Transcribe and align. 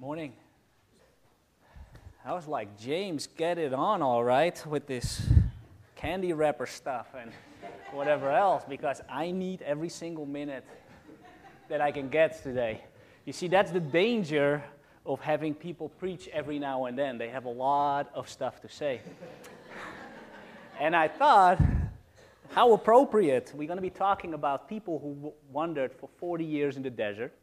Morning. 0.00 0.32
I 2.24 2.32
was 2.32 2.46
like, 2.46 2.78
James, 2.78 3.26
get 3.26 3.58
it 3.58 3.74
on 3.74 4.00
all 4.00 4.24
right 4.24 4.66
with 4.66 4.86
this 4.86 5.28
candy 5.94 6.32
wrapper 6.32 6.64
stuff 6.64 7.08
and 7.14 7.30
whatever 7.92 8.30
else 8.30 8.64
because 8.66 9.02
I 9.10 9.30
need 9.30 9.60
every 9.60 9.90
single 9.90 10.24
minute 10.24 10.64
that 11.68 11.82
I 11.82 11.92
can 11.92 12.08
get 12.08 12.42
today. 12.42 12.82
You 13.26 13.34
see, 13.34 13.46
that's 13.46 13.72
the 13.72 13.80
danger 13.80 14.64
of 15.04 15.20
having 15.20 15.52
people 15.54 15.90
preach 15.90 16.28
every 16.28 16.58
now 16.58 16.86
and 16.86 16.98
then. 16.98 17.18
They 17.18 17.28
have 17.28 17.44
a 17.44 17.50
lot 17.50 18.10
of 18.14 18.26
stuff 18.26 18.62
to 18.62 18.70
say. 18.70 19.02
and 20.80 20.96
I 20.96 21.08
thought, 21.08 21.60
how 22.52 22.72
appropriate. 22.72 23.52
We're 23.54 23.68
going 23.68 23.76
to 23.76 23.82
be 23.82 23.90
talking 23.90 24.32
about 24.32 24.66
people 24.66 24.98
who 24.98 25.34
wandered 25.52 25.92
for 25.92 26.08
40 26.18 26.42
years 26.42 26.78
in 26.78 26.82
the 26.82 26.88
desert. 26.88 27.34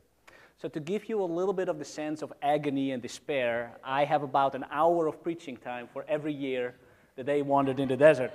So, 0.59 0.67
to 0.69 0.79
give 0.79 1.07
you 1.07 1.21
a 1.21 1.23
little 1.23 1.53
bit 1.53 1.69
of 1.69 1.77
the 1.77 1.85
sense 1.85 2.23
of 2.23 2.33
agony 2.41 2.89
and 2.89 2.99
despair, 2.99 3.77
I 3.83 4.05
have 4.05 4.23
about 4.23 4.55
an 4.55 4.65
hour 4.71 5.05
of 5.05 5.21
preaching 5.21 5.55
time 5.55 5.87
for 5.93 6.03
every 6.07 6.33
year 6.33 6.73
that 7.15 7.27
they 7.27 7.43
wandered 7.43 7.79
in 7.79 7.87
the 7.87 7.95
desert. 7.95 8.31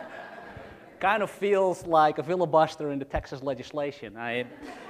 kind 1.00 1.22
of 1.22 1.30
feels 1.30 1.84
like 1.84 2.16
a 2.16 2.22
filibuster 2.22 2.92
in 2.92 2.98
the 2.98 3.04
Texas 3.04 3.42
legislation. 3.42 4.16
I 4.16 4.46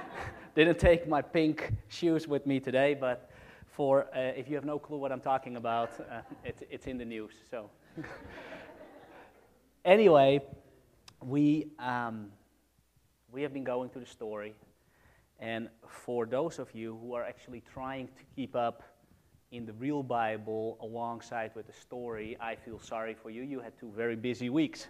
didn't 0.55 0.79
take 0.79 1.09
my 1.09 1.21
pink 1.21 1.73
shoes 1.89 2.25
with 2.25 2.45
me 2.45 2.61
today, 2.61 2.93
but 2.93 3.29
for 3.67 4.05
uh, 4.15 4.31
if 4.37 4.47
you 4.47 4.55
have 4.55 4.63
no 4.63 4.79
clue 4.79 4.97
what 4.97 5.11
I'm 5.11 5.19
talking 5.19 5.57
about, 5.57 5.91
uh, 5.99 6.21
it, 6.45 6.65
it's 6.71 6.87
in 6.87 6.97
the 6.97 7.03
news. 7.03 7.33
So, 7.51 7.69
anyway, 9.83 10.41
we 11.21 11.67
um, 11.79 12.27
we 13.29 13.41
have 13.41 13.51
been 13.51 13.65
going 13.65 13.89
through 13.89 14.05
the 14.05 14.09
story 14.09 14.55
and 15.39 15.69
for 15.87 16.25
those 16.25 16.59
of 16.59 16.73
you 16.73 16.97
who 17.01 17.13
are 17.13 17.23
actually 17.23 17.61
trying 17.61 18.07
to 18.07 18.23
keep 18.35 18.55
up 18.55 18.83
in 19.51 19.65
the 19.65 19.73
real 19.73 20.03
Bible 20.03 20.77
alongside 20.81 21.51
with 21.55 21.67
the 21.67 21.73
story, 21.73 22.37
I 22.39 22.55
feel 22.55 22.79
sorry 22.79 23.13
for 23.13 23.29
you. 23.29 23.41
You 23.41 23.59
had 23.59 23.77
two 23.77 23.91
very 23.95 24.15
busy 24.15 24.49
weeks. 24.49 24.87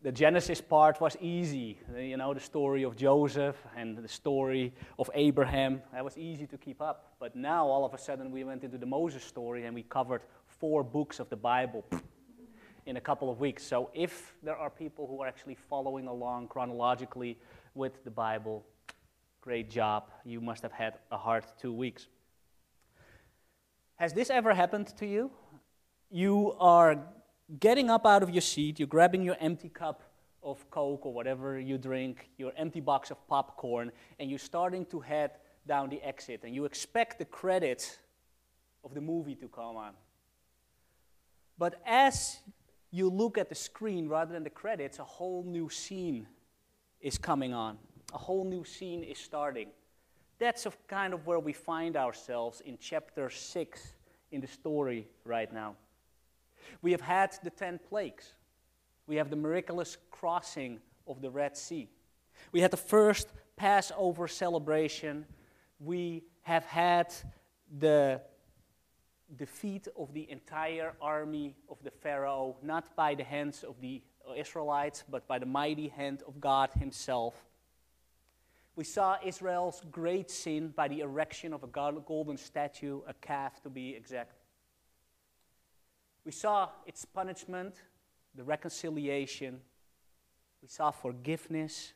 The 0.00 0.12
Genesis 0.12 0.60
part 0.60 1.00
was 1.00 1.16
easy. 1.20 1.78
You 1.96 2.16
know, 2.16 2.32
the 2.32 2.40
story 2.40 2.84
of 2.84 2.96
Joseph 2.96 3.56
and 3.76 3.98
the 3.98 4.08
story 4.08 4.72
of 4.96 5.10
Abraham. 5.12 5.82
That 5.92 6.04
was 6.04 6.16
easy 6.16 6.46
to 6.46 6.56
keep 6.56 6.80
up. 6.80 7.14
But 7.18 7.34
now, 7.34 7.66
all 7.66 7.84
of 7.84 7.94
a 7.94 7.98
sudden, 7.98 8.30
we 8.30 8.44
went 8.44 8.62
into 8.62 8.78
the 8.78 8.86
Moses 8.86 9.24
story 9.24 9.64
and 9.64 9.74
we 9.74 9.82
covered 9.82 10.22
four 10.46 10.84
books 10.84 11.18
of 11.18 11.28
the 11.30 11.36
Bible 11.36 11.84
in 12.86 12.96
a 12.96 13.00
couple 13.00 13.28
of 13.28 13.40
weeks. 13.40 13.64
So, 13.64 13.90
if 13.92 14.34
there 14.40 14.56
are 14.56 14.70
people 14.70 15.08
who 15.08 15.20
are 15.22 15.26
actually 15.26 15.56
following 15.68 16.06
along 16.06 16.46
chronologically 16.46 17.36
with 17.74 18.04
the 18.04 18.10
Bible, 18.10 18.64
Great 19.48 19.70
job. 19.70 20.10
You 20.26 20.42
must 20.42 20.60
have 20.62 20.72
had 20.72 20.98
a 21.10 21.16
hard 21.16 21.42
two 21.58 21.72
weeks. 21.72 22.06
Has 23.96 24.12
this 24.12 24.28
ever 24.28 24.52
happened 24.52 24.88
to 24.98 25.06
you? 25.06 25.30
You 26.10 26.54
are 26.60 26.98
getting 27.58 27.88
up 27.88 28.04
out 28.04 28.22
of 28.22 28.28
your 28.28 28.42
seat, 28.42 28.78
you're 28.78 28.86
grabbing 28.86 29.22
your 29.22 29.38
empty 29.40 29.70
cup 29.70 30.02
of 30.42 30.70
Coke 30.70 31.06
or 31.06 31.14
whatever 31.14 31.58
you 31.58 31.78
drink, 31.78 32.28
your 32.36 32.52
empty 32.58 32.80
box 32.80 33.10
of 33.10 33.26
popcorn, 33.26 33.90
and 34.18 34.28
you're 34.28 34.38
starting 34.38 34.84
to 34.84 35.00
head 35.00 35.30
down 35.66 35.88
the 35.88 36.02
exit, 36.02 36.40
and 36.44 36.54
you 36.54 36.66
expect 36.66 37.18
the 37.18 37.24
credits 37.24 37.96
of 38.84 38.92
the 38.92 39.00
movie 39.00 39.34
to 39.36 39.48
come 39.48 39.76
on. 39.76 39.94
But 41.56 41.80
as 41.86 42.36
you 42.90 43.08
look 43.08 43.38
at 43.38 43.48
the 43.48 43.54
screen 43.54 44.10
rather 44.10 44.34
than 44.34 44.44
the 44.44 44.50
credits, 44.50 44.98
a 44.98 45.04
whole 45.04 45.42
new 45.42 45.70
scene 45.70 46.26
is 47.00 47.16
coming 47.16 47.54
on 47.54 47.78
a 48.12 48.18
whole 48.18 48.44
new 48.44 48.64
scene 48.64 49.02
is 49.02 49.18
starting. 49.18 49.68
That's 50.38 50.66
kind 50.86 51.12
of 51.12 51.26
where 51.26 51.38
we 51.38 51.52
find 51.52 51.96
ourselves 51.96 52.60
in 52.60 52.78
chapter 52.80 53.28
6 53.28 53.94
in 54.30 54.40
the 54.40 54.46
story 54.46 55.08
right 55.24 55.52
now. 55.52 55.76
We 56.82 56.92
have 56.92 57.00
had 57.00 57.36
the 57.42 57.50
10 57.50 57.80
plagues. 57.88 58.34
We 59.06 59.16
have 59.16 59.30
the 59.30 59.36
miraculous 59.36 59.96
crossing 60.10 60.80
of 61.06 61.20
the 61.20 61.30
Red 61.30 61.56
Sea. 61.56 61.88
We 62.52 62.60
had 62.60 62.70
the 62.70 62.76
first 62.76 63.28
Passover 63.56 64.28
celebration. 64.28 65.24
We 65.80 66.22
have 66.42 66.64
had 66.64 67.12
the 67.78 68.20
defeat 69.36 69.88
of 69.96 70.14
the 70.14 70.30
entire 70.30 70.92
army 71.02 71.56
of 71.68 71.82
the 71.82 71.90
Pharaoh, 71.90 72.56
not 72.62 72.94
by 72.96 73.14
the 73.14 73.24
hands 73.24 73.64
of 73.64 73.80
the 73.80 74.02
Israelites, 74.36 75.04
but 75.10 75.26
by 75.26 75.38
the 75.38 75.46
mighty 75.46 75.88
hand 75.88 76.22
of 76.26 76.40
God 76.40 76.70
Himself. 76.78 77.47
We 78.78 78.84
saw 78.84 79.16
Israel's 79.24 79.82
great 79.90 80.30
sin 80.30 80.68
by 80.68 80.86
the 80.86 81.00
erection 81.00 81.52
of 81.52 81.64
a 81.64 81.66
golden 81.66 82.36
statue, 82.36 83.00
a 83.08 83.14
calf 83.14 83.60
to 83.64 83.68
be 83.68 83.96
exact. 83.96 84.34
We 86.24 86.30
saw 86.30 86.68
its 86.86 87.04
punishment, 87.04 87.82
the 88.36 88.44
reconciliation. 88.44 89.58
We 90.62 90.68
saw 90.68 90.92
forgiveness. 90.92 91.92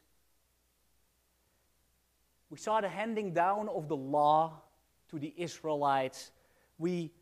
We 2.50 2.58
saw 2.58 2.80
the 2.80 2.88
handing 2.88 3.32
down 3.32 3.68
of 3.68 3.86
the 3.86 3.94
law 3.96 4.62
to 5.10 5.20
the 5.20 5.32
Israelites. 5.36 6.32
We 6.78 7.12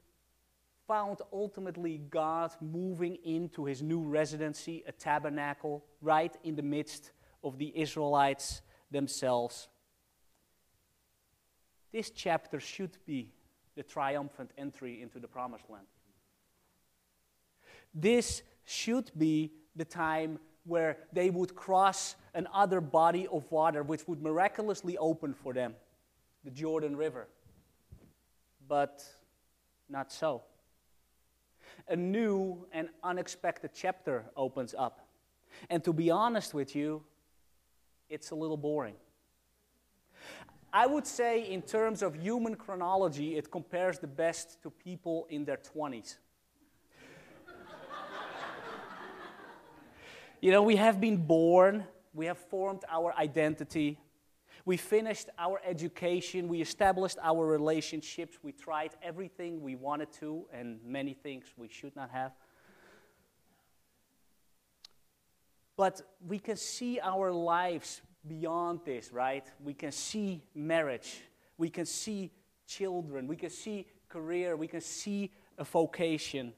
found 0.88 1.18
ultimately 1.34 1.98
God 2.08 2.50
moving 2.62 3.18
into 3.24 3.66
his 3.66 3.82
new 3.82 4.00
residency, 4.00 4.84
a 4.86 4.92
tabernacle, 4.92 5.84
right 6.00 6.34
in 6.44 6.56
the 6.56 6.62
midst 6.62 7.10
of 7.44 7.58
the 7.58 7.78
Israelites 7.78 8.62
themselves. 8.90 9.68
This 11.92 12.10
chapter 12.10 12.60
should 12.60 12.96
be 13.06 13.32
the 13.76 13.82
triumphant 13.82 14.50
entry 14.58 15.02
into 15.02 15.18
the 15.18 15.28
promised 15.28 15.68
land. 15.68 15.86
This 17.94 18.42
should 18.64 19.10
be 19.16 19.52
the 19.74 19.84
time 19.84 20.38
where 20.64 20.98
they 21.12 21.30
would 21.30 21.54
cross 21.54 22.14
another 22.34 22.80
body 22.80 23.26
of 23.28 23.50
water 23.50 23.82
which 23.82 24.06
would 24.06 24.22
miraculously 24.22 24.96
open 24.98 25.34
for 25.34 25.52
them, 25.52 25.74
the 26.44 26.50
Jordan 26.50 26.96
River. 26.96 27.26
But 28.68 29.02
not 29.88 30.12
so. 30.12 30.42
A 31.88 31.96
new 31.96 32.66
and 32.72 32.88
unexpected 33.02 33.70
chapter 33.74 34.24
opens 34.36 34.74
up. 34.78 35.08
And 35.68 35.82
to 35.84 35.92
be 35.92 36.10
honest 36.10 36.54
with 36.54 36.76
you, 36.76 37.02
it's 38.10 38.32
a 38.32 38.34
little 38.34 38.56
boring. 38.56 38.96
I 40.72 40.86
would 40.86 41.06
say, 41.06 41.50
in 41.50 41.62
terms 41.62 42.02
of 42.02 42.14
human 42.14 42.54
chronology, 42.54 43.36
it 43.36 43.50
compares 43.50 43.98
the 43.98 44.06
best 44.06 44.62
to 44.62 44.70
people 44.70 45.26
in 45.30 45.44
their 45.44 45.56
20s. 45.56 46.16
you 50.40 50.52
know, 50.52 50.62
we 50.62 50.76
have 50.76 51.00
been 51.00 51.16
born, 51.16 51.84
we 52.14 52.26
have 52.26 52.38
formed 52.38 52.84
our 52.88 53.12
identity, 53.16 53.98
we 54.64 54.76
finished 54.76 55.28
our 55.38 55.60
education, 55.64 56.46
we 56.46 56.60
established 56.60 57.18
our 57.22 57.46
relationships, 57.46 58.38
we 58.42 58.52
tried 58.52 58.90
everything 59.02 59.62
we 59.62 59.74
wanted 59.74 60.12
to, 60.20 60.46
and 60.52 60.78
many 60.84 61.14
things 61.14 61.46
we 61.56 61.68
should 61.68 61.96
not 61.96 62.10
have. 62.10 62.32
But 65.80 66.02
we 66.28 66.38
can 66.38 66.56
see 66.56 67.00
our 67.00 67.32
lives 67.32 68.02
beyond 68.28 68.80
this, 68.84 69.14
right? 69.14 69.50
We 69.64 69.72
can 69.72 69.92
see 69.92 70.42
marriage, 70.54 71.22
we 71.56 71.70
can 71.70 71.86
see 71.86 72.32
children, 72.66 73.26
we 73.26 73.36
can 73.36 73.48
see 73.48 73.86
career, 74.10 74.56
we 74.56 74.66
can 74.66 74.82
see 74.82 75.30
a 75.56 75.64
vocation. 75.64 76.52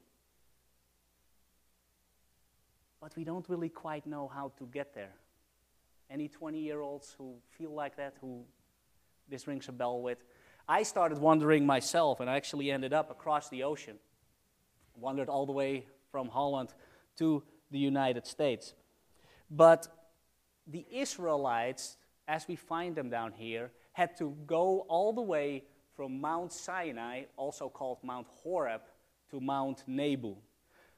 But 2.99 3.15
we 3.15 3.23
don't 3.23 3.47
really 3.47 3.69
quite 3.69 4.05
know 4.05 4.27
how 4.27 4.51
to 4.57 4.65
get 4.65 4.93
there. 4.93 5.13
Any 6.09 6.27
20 6.27 6.59
year 6.59 6.81
olds 6.81 7.15
who 7.17 7.35
feel 7.57 7.73
like 7.73 7.95
that, 7.95 8.15
who 8.19 8.43
this 9.29 9.47
rings 9.47 9.69
a 9.69 9.71
bell 9.71 10.01
with? 10.01 10.17
I 10.67 10.83
started 10.83 11.17
wandering 11.17 11.65
myself 11.65 12.19
and 12.19 12.29
I 12.29 12.35
actually 12.35 12.71
ended 12.71 12.91
up 12.91 13.09
across 13.09 13.47
the 13.47 13.63
ocean. 13.63 13.99
Wandered 14.99 15.29
all 15.29 15.45
the 15.45 15.53
way 15.53 15.85
from 16.11 16.27
Holland 16.27 16.73
to 17.19 17.41
the 17.71 17.79
United 17.79 18.27
States. 18.27 18.73
But 19.55 19.87
the 20.65 20.83
Israelites, 20.91 21.97
as 22.27 22.47
we 22.47 22.55
find 22.55 22.95
them 22.95 23.09
down 23.11 23.33
here, 23.33 23.71
had 23.91 24.17
to 24.17 24.35
go 24.47 24.79
all 24.89 25.13
the 25.13 25.21
way 25.21 25.63
from 25.95 26.19
Mount 26.19 26.51
Sinai, 26.51 27.25
also 27.37 27.69
called 27.69 27.99
Mount 28.03 28.25
Horeb, 28.27 28.81
to 29.29 29.39
Mount 29.39 29.83
Nebo. 29.85 30.37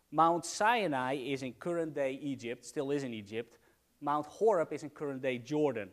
Mount 0.10 0.46
Sinai 0.46 1.16
is 1.16 1.44
in 1.44 1.52
current 1.54 1.94
day 1.94 2.18
Egypt, 2.22 2.63
still 2.63 2.92
is 2.92 3.04
in 3.04 3.13
Egypt. 3.13 3.57
Mount 4.00 4.25
Horeb 4.25 4.72
is 4.72 4.84
in 4.84 4.90
current 4.90 5.22
day 5.22 5.38
Jordan. 5.38 5.90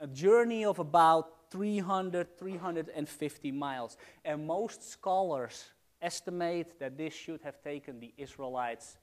A 0.00 0.08
journey 0.08 0.64
of 0.64 0.80
about 0.80 1.50
300, 1.52 2.36
350 2.36 3.52
miles. 3.52 3.96
And 4.24 4.44
most 4.44 4.90
scholars 4.90 5.66
estimate 6.00 6.80
that 6.80 6.98
this 6.98 7.14
should 7.14 7.42
have 7.42 7.62
taken 7.62 8.00
the 8.00 8.12
Israelites 8.18 8.96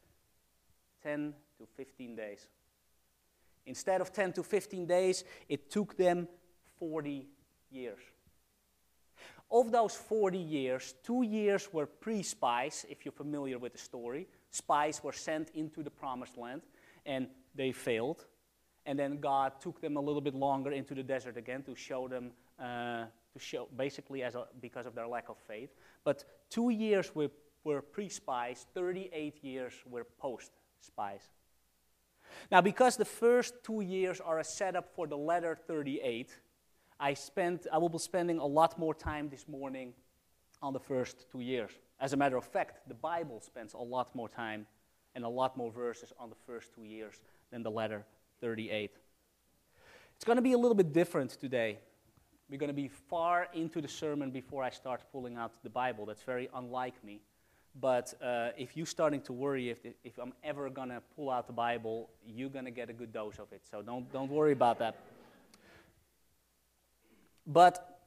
10 1.03 1.33
to 1.59 1.65
15 1.77 2.15
days. 2.17 2.47
Instead 3.69 4.01
of 4.01 4.11
10 4.11 4.33
to 4.33 4.41
15 4.41 4.87
days, 4.87 5.23
it 5.47 5.69
took 5.69 5.95
them 5.95 6.27
40 6.79 7.27
years. 7.69 7.99
Of 9.51 9.71
those 9.71 9.95
40 9.95 10.39
years, 10.39 10.95
two 11.03 11.21
years 11.21 11.71
were 11.71 11.85
pre 11.85 12.23
spies, 12.23 12.87
if 12.89 13.05
you're 13.05 13.11
familiar 13.11 13.59
with 13.59 13.73
the 13.73 13.77
story. 13.77 14.27
Spies 14.49 15.03
were 15.03 15.13
sent 15.13 15.51
into 15.53 15.83
the 15.83 15.91
promised 15.91 16.35
land 16.35 16.63
and 17.05 17.27
they 17.53 17.71
failed. 17.71 18.25
And 18.87 18.97
then 18.97 19.19
God 19.19 19.61
took 19.61 19.79
them 19.81 19.97
a 19.97 20.01
little 20.01 20.21
bit 20.21 20.33
longer 20.33 20.71
into 20.71 20.95
the 20.95 21.03
desert 21.03 21.37
again 21.37 21.61
to 21.63 21.75
show 21.75 22.07
them, 22.07 22.31
uh, 22.59 23.05
to 23.33 23.39
show 23.39 23.67
basically 23.77 24.23
as 24.23 24.33
a, 24.33 24.47
because 24.59 24.87
of 24.87 24.95
their 24.95 25.07
lack 25.07 25.29
of 25.29 25.37
faith. 25.47 25.75
But 26.03 26.23
two 26.49 26.71
years 26.71 27.13
were, 27.13 27.29
were 27.63 27.83
pre 27.83 28.09
spies, 28.09 28.65
38 28.73 29.43
years 29.43 29.73
were 29.85 30.05
post 30.19 30.51
spies. 30.81 31.29
Now, 32.51 32.61
because 32.61 32.97
the 32.97 33.05
first 33.05 33.53
two 33.63 33.81
years 33.81 34.19
are 34.19 34.39
a 34.39 34.43
setup 34.43 34.93
for 34.95 35.07
the 35.07 35.17
letter 35.17 35.57
38, 35.67 36.35
I, 36.99 37.13
spent, 37.13 37.67
I 37.71 37.77
will 37.77 37.89
be 37.89 37.97
spending 37.97 38.39
a 38.39 38.45
lot 38.45 38.77
more 38.77 38.93
time 38.93 39.29
this 39.29 39.47
morning 39.47 39.93
on 40.61 40.73
the 40.73 40.79
first 40.79 41.25
two 41.31 41.39
years. 41.41 41.71
As 41.99 42.13
a 42.13 42.17
matter 42.17 42.37
of 42.37 42.45
fact, 42.45 42.87
the 42.87 42.93
Bible 42.93 43.41
spends 43.41 43.73
a 43.73 43.77
lot 43.77 44.13
more 44.15 44.29
time 44.29 44.65
and 45.15 45.23
a 45.23 45.29
lot 45.29 45.57
more 45.57 45.71
verses 45.71 46.13
on 46.19 46.29
the 46.29 46.35
first 46.45 46.73
two 46.73 46.83
years 46.83 47.19
than 47.51 47.63
the 47.63 47.71
letter 47.71 48.05
38. 48.41 48.91
It's 50.15 50.25
going 50.25 50.37
to 50.37 50.41
be 50.41 50.53
a 50.53 50.57
little 50.57 50.75
bit 50.75 50.93
different 50.93 51.31
today. 51.31 51.79
We're 52.49 52.57
going 52.57 52.69
to 52.69 52.73
be 52.73 52.87
far 52.87 53.47
into 53.53 53.79
the 53.79 53.87
sermon 53.87 54.31
before 54.31 54.63
I 54.63 54.69
start 54.69 55.03
pulling 55.11 55.37
out 55.37 55.53
the 55.63 55.69
Bible. 55.69 56.05
That's 56.05 56.23
very 56.23 56.49
unlike 56.53 57.03
me. 57.03 57.21
But 57.75 58.13
uh, 58.21 58.49
if 58.57 58.75
you're 58.75 58.85
starting 58.85 59.21
to 59.21 59.33
worry 59.33 59.69
if, 59.69 59.77
if 60.03 60.17
I'm 60.17 60.33
ever 60.43 60.69
going 60.69 60.89
to 60.89 61.01
pull 61.15 61.29
out 61.29 61.47
the 61.47 61.53
Bible, 61.53 62.09
you're 62.25 62.49
going 62.49 62.65
to 62.65 62.71
get 62.71 62.89
a 62.89 62.93
good 62.93 63.13
dose 63.13 63.39
of 63.39 63.51
it. 63.53 63.61
So 63.69 63.81
don't, 63.81 64.11
don't 64.11 64.29
worry 64.29 64.53
about 64.53 64.79
that. 64.79 64.95
But 67.45 67.99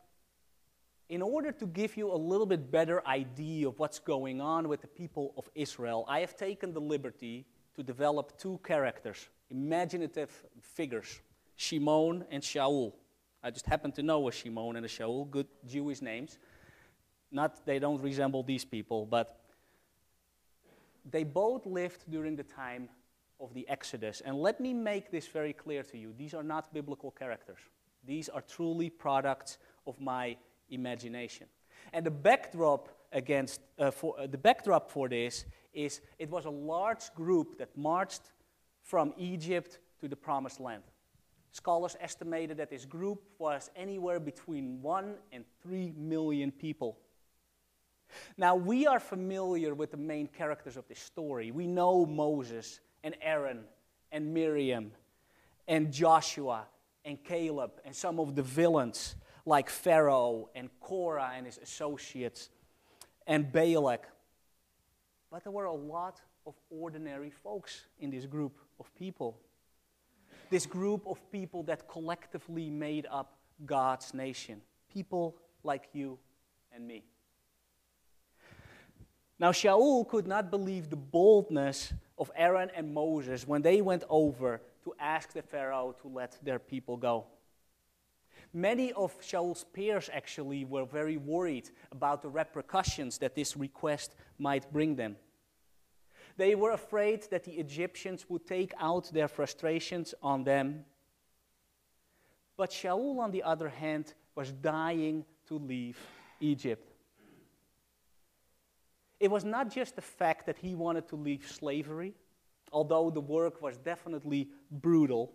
in 1.08 1.20
order 1.20 1.52
to 1.52 1.66
give 1.66 1.96
you 1.96 2.12
a 2.12 2.16
little 2.16 2.46
bit 2.46 2.70
better 2.70 3.06
idea 3.06 3.68
of 3.68 3.78
what's 3.78 3.98
going 3.98 4.40
on 4.40 4.68
with 4.68 4.80
the 4.80 4.88
people 4.88 5.34
of 5.36 5.48
Israel, 5.54 6.04
I 6.08 6.20
have 6.20 6.36
taken 6.36 6.72
the 6.72 6.80
liberty 6.80 7.44
to 7.74 7.82
develop 7.82 8.38
two 8.38 8.60
characters, 8.64 9.28
imaginative 9.50 10.30
figures, 10.60 11.20
Shimon 11.56 12.24
and 12.30 12.42
Shaul. 12.42 12.92
I 13.42 13.50
just 13.50 13.66
happen 13.66 13.92
to 13.92 14.02
know 14.02 14.28
a 14.28 14.32
Shimon 14.32 14.76
and 14.76 14.86
a 14.86 14.88
Shaul, 14.88 15.30
good 15.30 15.48
Jewish 15.66 16.00
names. 16.00 16.38
Not 17.30 17.64
they 17.66 17.78
don't 17.78 18.00
resemble 18.00 18.42
these 18.42 18.64
people, 18.64 19.06
but 19.06 19.41
they 21.10 21.24
both 21.24 21.66
lived 21.66 22.04
during 22.10 22.36
the 22.36 22.42
time 22.42 22.88
of 23.40 23.52
the 23.54 23.68
Exodus. 23.68 24.22
And 24.24 24.36
let 24.36 24.60
me 24.60 24.72
make 24.72 25.10
this 25.10 25.26
very 25.26 25.52
clear 25.52 25.82
to 25.84 25.98
you 25.98 26.12
these 26.16 26.34
are 26.34 26.42
not 26.42 26.72
biblical 26.72 27.10
characters, 27.10 27.60
these 28.04 28.28
are 28.28 28.42
truly 28.42 28.90
products 28.90 29.58
of 29.86 30.00
my 30.00 30.36
imagination. 30.70 31.46
And 31.92 32.06
the 32.06 32.10
backdrop 32.10 32.88
against 33.12 33.60
uh, 33.78 33.90
for 33.90 34.18
uh, 34.18 34.26
the 34.26 34.38
backdrop 34.38 34.90
for 34.90 35.08
this 35.08 35.44
is 35.72 36.00
it 36.18 36.30
was 36.30 36.44
a 36.44 36.50
large 36.50 37.12
group 37.14 37.58
that 37.58 37.76
marched 37.76 38.32
from 38.82 39.12
Egypt 39.16 39.78
to 40.00 40.08
the 40.08 40.16
promised 40.16 40.60
land. 40.60 40.82
Scholars 41.52 41.96
estimated 42.00 42.56
that 42.56 42.70
this 42.70 42.84
group 42.84 43.22
was 43.38 43.70
anywhere 43.76 44.18
between 44.18 44.80
1 44.80 45.14
and 45.32 45.44
3 45.62 45.92
million 45.96 46.50
people. 46.50 46.98
Now, 48.36 48.54
we 48.54 48.86
are 48.86 49.00
familiar 49.00 49.74
with 49.74 49.90
the 49.90 49.96
main 49.96 50.26
characters 50.26 50.76
of 50.76 50.86
this 50.88 50.98
story. 50.98 51.50
We 51.50 51.66
know 51.66 52.06
Moses 52.06 52.80
and 53.04 53.14
Aaron 53.20 53.64
and 54.10 54.32
Miriam 54.32 54.92
and 55.68 55.92
Joshua 55.92 56.66
and 57.04 57.22
Caleb 57.22 57.72
and 57.84 57.94
some 57.94 58.20
of 58.20 58.34
the 58.34 58.42
villains 58.42 59.16
like 59.44 59.68
Pharaoh 59.70 60.48
and 60.54 60.68
Korah 60.80 61.32
and 61.36 61.46
his 61.46 61.58
associates 61.58 62.48
and 63.26 63.50
Balak. 63.50 64.06
But 65.30 65.44
there 65.44 65.52
were 65.52 65.64
a 65.64 65.72
lot 65.72 66.20
of 66.46 66.54
ordinary 66.70 67.30
folks 67.30 67.86
in 67.98 68.10
this 68.10 68.26
group 68.26 68.58
of 68.78 68.94
people. 68.94 69.38
This 70.50 70.66
group 70.66 71.06
of 71.06 71.18
people 71.30 71.62
that 71.64 71.88
collectively 71.88 72.68
made 72.70 73.06
up 73.10 73.38
God's 73.64 74.12
nation. 74.12 74.60
People 74.92 75.36
like 75.64 75.88
you 75.92 76.18
and 76.74 76.86
me. 76.86 77.04
Now, 79.42 79.50
Shaul 79.50 80.06
could 80.06 80.28
not 80.28 80.52
believe 80.52 80.88
the 80.88 80.94
boldness 80.94 81.92
of 82.16 82.30
Aaron 82.36 82.70
and 82.76 82.94
Moses 82.94 83.44
when 83.44 83.60
they 83.60 83.80
went 83.80 84.04
over 84.08 84.60
to 84.84 84.94
ask 85.00 85.32
the 85.32 85.42
Pharaoh 85.42 85.96
to 86.00 86.06
let 86.06 86.38
their 86.44 86.60
people 86.60 86.96
go. 86.96 87.26
Many 88.52 88.92
of 88.92 89.20
Shaul's 89.20 89.64
peers 89.64 90.08
actually 90.12 90.64
were 90.64 90.84
very 90.84 91.16
worried 91.16 91.70
about 91.90 92.22
the 92.22 92.28
repercussions 92.28 93.18
that 93.18 93.34
this 93.34 93.56
request 93.56 94.14
might 94.38 94.72
bring 94.72 94.94
them. 94.94 95.16
They 96.36 96.54
were 96.54 96.70
afraid 96.70 97.24
that 97.32 97.42
the 97.42 97.58
Egyptians 97.58 98.26
would 98.28 98.46
take 98.46 98.72
out 98.78 99.10
their 99.12 99.26
frustrations 99.26 100.14
on 100.22 100.44
them. 100.44 100.84
But 102.56 102.70
Shaul, 102.70 103.18
on 103.18 103.32
the 103.32 103.42
other 103.42 103.70
hand, 103.70 104.14
was 104.36 104.52
dying 104.52 105.24
to 105.48 105.58
leave 105.58 105.98
Egypt. 106.38 106.91
It 109.22 109.30
was 109.30 109.44
not 109.44 109.70
just 109.70 109.94
the 109.94 110.02
fact 110.02 110.46
that 110.46 110.58
he 110.58 110.74
wanted 110.74 111.06
to 111.10 111.14
leave 111.14 111.46
slavery, 111.46 112.12
although 112.72 113.08
the 113.08 113.20
work 113.20 113.62
was 113.62 113.76
definitely 113.76 114.48
brutal, 114.68 115.30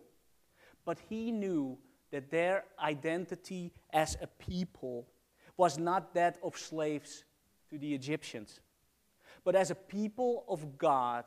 but 0.83 0.99
he 1.07 1.31
knew 1.31 1.77
that 2.11 2.29
their 2.29 2.65
identity 2.79 3.71
as 3.93 4.17
a 4.21 4.27
people 4.27 5.07
was 5.55 5.77
not 5.77 6.13
that 6.15 6.37
of 6.43 6.57
slaves 6.57 7.23
to 7.69 7.77
the 7.77 7.93
Egyptians, 7.95 8.59
but 9.45 9.55
as 9.55 9.71
a 9.71 9.75
people 9.75 10.43
of 10.49 10.77
God 10.77 11.23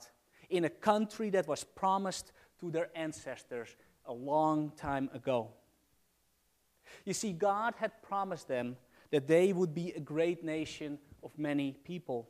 in 0.51 0.67
a 0.67 0.71
country 0.71 1.31
that 1.31 1.49
was 1.49 1.65
promised 1.65 2.31
to 2.61 2.71
their 2.71 2.91
ancestors 2.95 3.75
a 4.05 4.13
long 4.13 4.71
time 4.77 5.09
ago. 5.15 5.49
You 7.07 7.15
see, 7.15 7.33
God 7.33 7.73
had 7.79 8.03
promised 8.03 8.49
them 8.49 8.77
that 9.13 9.27
they 9.27 9.55
would 9.55 9.73
be 9.73 9.93
a 9.93 10.01
great 10.01 10.45
nation 10.45 10.99
of 11.23 11.39
many 11.39 11.73
people. 11.85 12.29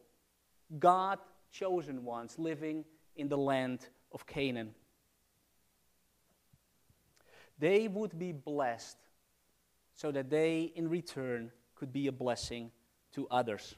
God 0.79 1.19
chosen 1.51 2.05
ones 2.05 2.39
living 2.39 2.85
in 3.17 3.29
the 3.29 3.39
land 3.39 3.89
of 4.13 4.27
Canaan. 4.27 4.75
They 7.59 7.89
would 7.89 8.19
be 8.19 8.33
blessed 8.33 8.97
so 9.95 10.11
that 10.13 10.31
they, 10.31 10.73
in 10.75 10.89
return, 10.89 11.51
could 11.75 11.93
be 11.93 12.07
a 12.07 12.13
blessing 12.13 12.71
to 13.13 13.27
others. 13.31 13.75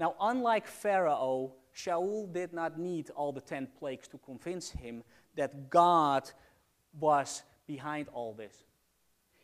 Now, 0.00 0.14
unlike 0.20 0.66
Pharaoh, 0.66 1.54
Shaul 1.74 2.32
did 2.32 2.52
not 2.52 2.78
need 2.78 3.10
all 3.10 3.32
the 3.32 3.40
10 3.40 3.68
plagues 3.78 4.08
to 4.08 4.18
convince 4.18 4.70
him 4.70 5.04
that 5.36 5.70
God 5.70 6.28
was 6.98 7.42
behind 7.66 8.08
all 8.12 8.32
this. 8.32 8.64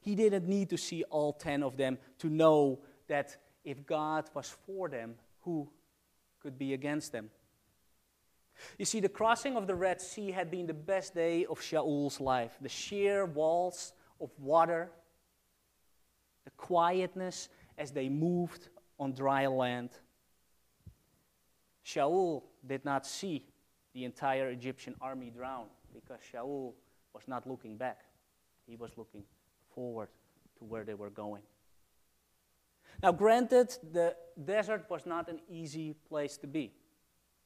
He 0.00 0.14
didn't 0.14 0.48
need 0.48 0.70
to 0.70 0.76
see 0.76 1.04
all 1.04 1.32
10 1.32 1.62
of 1.62 1.76
them 1.76 1.98
to 2.18 2.28
know 2.28 2.80
that 3.08 3.36
if 3.64 3.86
God 3.86 4.28
was 4.34 4.54
for 4.66 4.88
them, 4.88 5.14
who 5.40 5.70
could 6.44 6.58
be 6.58 6.74
against 6.74 7.10
them. 7.10 7.30
You 8.78 8.84
see, 8.84 9.00
the 9.00 9.08
crossing 9.08 9.56
of 9.56 9.66
the 9.66 9.74
Red 9.74 10.00
Sea 10.00 10.30
had 10.30 10.50
been 10.50 10.66
the 10.66 10.74
best 10.74 11.14
day 11.14 11.46
of 11.46 11.58
Shaul's 11.58 12.20
life. 12.20 12.52
The 12.60 12.68
sheer 12.68 13.24
walls 13.24 13.94
of 14.20 14.30
water, 14.38 14.90
the 16.44 16.50
quietness 16.50 17.48
as 17.78 17.92
they 17.92 18.10
moved 18.10 18.68
on 19.00 19.14
dry 19.14 19.46
land. 19.46 19.90
Shaul 21.84 22.42
did 22.66 22.84
not 22.84 23.06
see 23.06 23.46
the 23.94 24.04
entire 24.04 24.50
Egyptian 24.50 24.94
army 25.00 25.30
drown 25.30 25.66
because 25.94 26.20
Shaul 26.30 26.74
was 27.14 27.22
not 27.26 27.46
looking 27.46 27.78
back. 27.78 28.02
He 28.66 28.76
was 28.76 28.90
looking 28.98 29.24
forward 29.74 30.08
to 30.58 30.64
where 30.64 30.84
they 30.84 30.94
were 30.94 31.10
going. 31.10 31.42
Now, 33.04 33.12
granted, 33.12 33.76
the 33.92 34.16
desert 34.46 34.86
was 34.88 35.04
not 35.04 35.28
an 35.28 35.38
easy 35.46 35.94
place 36.08 36.38
to 36.38 36.46
be. 36.46 36.72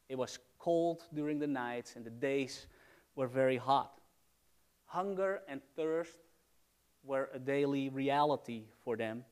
It 0.09 0.17
was 0.17 0.39
cold 0.57 1.03
during 1.13 1.41
the 1.41 1.49
nights, 1.49 1.97
and 1.97 2.05
the 2.05 2.11
days 2.11 2.69
were 3.17 3.27
very 3.27 3.57
hot. 3.57 4.01
Hunger 4.87 5.41
and 5.49 5.61
thirst 5.75 6.17
were 7.03 7.29
a 7.35 7.41
daily 7.41 7.89
reality 7.89 8.67
for 8.85 8.97
them 8.97 9.25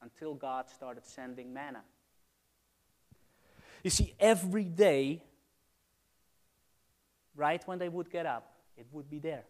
until 0.00 0.34
God 0.34 0.70
started 0.70 1.04
sending 1.04 1.52
manna. 1.52 1.82
You 3.82 3.90
see, 3.90 4.14
every 4.20 4.66
day, 4.66 5.24
right 7.34 7.66
when 7.66 7.80
they 7.80 7.88
would 7.88 8.12
get 8.12 8.26
up, 8.26 8.58
it 8.76 8.86
would 8.92 9.10
be 9.10 9.18
there. 9.18 9.42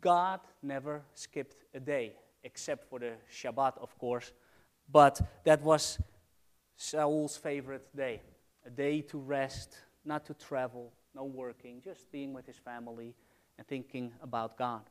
God 0.00 0.40
never 0.62 1.02
skipped 1.12 1.56
a 1.74 1.80
day 1.80 2.14
except 2.46 2.88
for 2.88 2.98
the 3.00 3.12
Shabbat, 3.30 3.76
of 3.78 3.98
course. 3.98 4.32
But 4.88 5.20
that 5.44 5.60
was 5.62 5.98
Saul's 6.76 7.36
favorite 7.36 7.94
day 7.94 8.22
a 8.66 8.70
day 8.70 9.00
to 9.00 9.18
rest, 9.18 9.76
not 10.04 10.24
to 10.26 10.34
travel, 10.34 10.92
no 11.14 11.24
working, 11.24 11.80
just 11.80 12.10
being 12.10 12.32
with 12.32 12.46
his 12.46 12.56
family 12.56 13.14
and 13.58 13.66
thinking 13.66 14.12
about 14.20 14.58
God. 14.58 14.82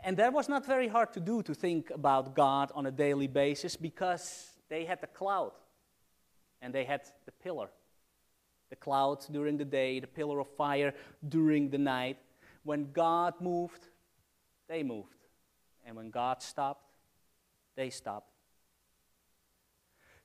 And 0.00 0.16
that 0.16 0.32
was 0.32 0.48
not 0.48 0.66
very 0.66 0.88
hard 0.88 1.12
to 1.12 1.20
do 1.20 1.42
to 1.44 1.54
think 1.54 1.90
about 1.90 2.34
God 2.34 2.72
on 2.74 2.86
a 2.86 2.90
daily 2.90 3.28
basis 3.28 3.76
because 3.76 4.50
they 4.68 4.84
had 4.84 5.00
the 5.00 5.06
cloud 5.06 5.52
and 6.60 6.74
they 6.74 6.84
had 6.84 7.02
the 7.24 7.32
pillar. 7.32 7.70
The 8.70 8.76
cloud 8.76 9.24
during 9.30 9.56
the 9.56 9.64
day, 9.64 10.00
the 10.00 10.06
pillar 10.06 10.40
of 10.40 10.48
fire 10.56 10.92
during 11.28 11.70
the 11.70 11.78
night. 11.78 12.18
When 12.64 12.90
God 12.92 13.34
moved, 13.40 13.86
they 14.68 14.82
moved. 14.82 15.21
And 15.84 15.96
when 15.96 16.10
God 16.10 16.42
stopped, 16.42 16.84
they 17.76 17.90
stopped. 17.90 18.30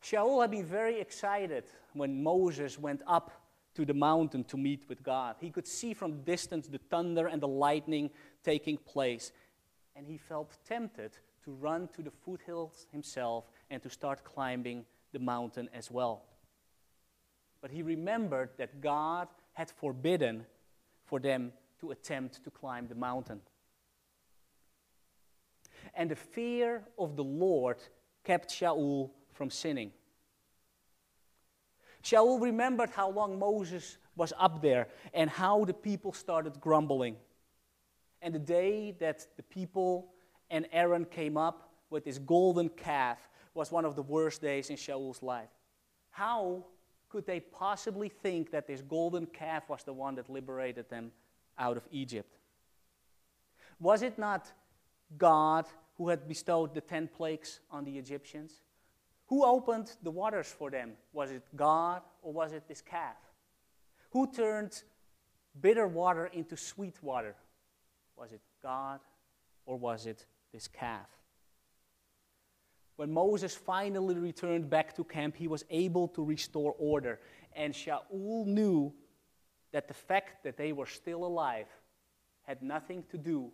Shaul 0.04 0.42
had 0.42 0.52
been 0.52 0.66
very 0.66 1.00
excited 1.00 1.66
when 1.94 2.24
Moses 2.24 2.78
went 2.78 3.02
up 3.08 3.32
to 3.76 3.86
the 3.86 3.94
mountain 3.94 4.44
to 4.46 4.58
meet 4.58 4.84
with 4.88 5.04
God. 5.04 5.36
He 5.40 5.50
could 5.50 5.68
see 5.68 5.94
from 5.94 6.24
distance 6.24 6.68
the 6.68 6.80
thunder 6.90 7.28
and 7.28 7.42
the 7.42 7.48
lightning 7.48 8.10
taking 8.44 8.78
place. 8.78 9.32
And 9.96 10.08
he 10.08 10.18
felt 10.18 10.58
tempted 10.68 11.12
to 11.44 11.52
run 11.52 11.88
to 11.96 12.02
the 12.02 12.12
foothills 12.12 12.88
himself 12.92 13.46
and 13.70 13.82
to 13.84 13.90
start 13.90 14.24
climbing 14.24 14.86
the 15.12 15.20
mountain 15.20 15.70
as 15.74 15.90
well. 15.92 16.24
But 17.62 17.72
he 17.72 17.82
remembered 17.82 18.50
that 18.58 18.82
God 18.82 19.28
had 19.54 19.70
forbidden 19.70 20.46
for 21.06 21.20
them 21.20 21.52
to 21.80 21.92
attempt 21.92 22.44
to 22.44 22.52
climb 22.52 22.88
the 22.88 22.96
mountain. 22.96 23.42
And 25.98 26.12
the 26.12 26.16
fear 26.16 26.84
of 26.98 27.16
the 27.16 27.24
Lord 27.24 27.78
kept 28.24 28.52
Shaul 28.52 29.10
from 29.34 29.50
sinning. 29.50 29.92
Shaul 32.04 32.40
remembered 32.40 32.92
how 32.92 33.10
long 33.10 33.38
Moses 33.40 33.98
was 34.16 34.32
up 34.38 34.62
there 34.62 34.88
and 35.14 35.30
how 35.30 35.66
the 35.66 35.74
people 35.74 36.14
started 36.14 36.62
grumbling. 36.62 37.18
And 38.22 38.34
the 38.34 38.40
day 38.40 38.96
that 39.00 39.28
the 39.38 39.44
people 39.44 40.14
and 40.50 40.68
Aaron 40.72 41.04
came 41.04 41.36
up 41.36 41.74
with 41.90 42.06
this 42.06 42.20
golden 42.20 42.70
calf 42.70 43.18
was 43.56 43.72
one 43.72 43.84
of 43.84 43.96
the 43.96 44.04
worst 44.04 44.42
days 44.42 44.70
in 44.70 44.78
Shaul's 44.78 45.24
life. 45.24 45.50
How 46.12 46.64
could 47.10 47.26
they 47.26 47.40
possibly 47.40 48.10
think 48.10 48.52
that 48.52 48.68
this 48.68 48.82
golden 48.82 49.26
calf 49.26 49.68
was 49.68 49.84
the 49.84 49.94
one 49.94 50.16
that 50.16 50.30
liberated 50.30 50.90
them 50.90 51.12
out 51.58 51.76
of 51.76 51.88
Egypt? 51.92 52.38
Was 53.80 54.02
it 54.04 54.20
not 54.20 54.52
God 55.18 55.66
who 55.98 56.10
had 56.10 56.28
bestowed 56.28 56.74
the 56.74 56.82
ten 56.82 57.08
plagues 57.08 57.60
on 57.72 57.84
the 57.84 57.98
Egyptians? 57.98 58.62
Who 59.28 59.44
opened 59.44 59.92
the 60.04 60.12
waters 60.12 60.48
for 60.48 60.70
them? 60.70 60.94
Was 61.12 61.32
it 61.32 61.44
God 61.56 62.02
or 62.22 62.32
was 62.32 62.54
it 62.54 62.68
this 62.68 62.82
calf? 62.82 63.18
Who 64.12 64.32
turned 64.32 64.84
bitter 65.60 65.88
water 65.88 66.28
into 66.28 66.56
sweet 66.56 67.02
water? 67.02 67.36
Was 68.16 68.32
it 68.32 68.42
God 68.64 69.00
or 69.66 69.78
was 69.78 70.06
it 70.06 70.26
this 70.54 70.68
calf? 70.68 71.08
When 72.96 73.12
Moses 73.12 73.54
finally 73.54 74.16
returned 74.16 74.70
back 74.70 74.96
to 74.96 75.04
camp, 75.04 75.36
he 75.36 75.48
was 75.48 75.64
able 75.70 76.08
to 76.10 76.24
restore 76.24 76.74
order. 76.80 77.20
And 77.56 77.74
Shaul 77.74 78.46
knew 78.46 78.94
that 79.72 79.88
the 79.88 79.94
fact 79.94 80.44
that 80.44 80.58
they 80.58 80.72
were 80.72 80.86
still 80.86 81.26
alive 81.26 81.68
had 82.44 82.64
nothing 82.64 83.04
to 83.12 83.18
do 83.18 83.52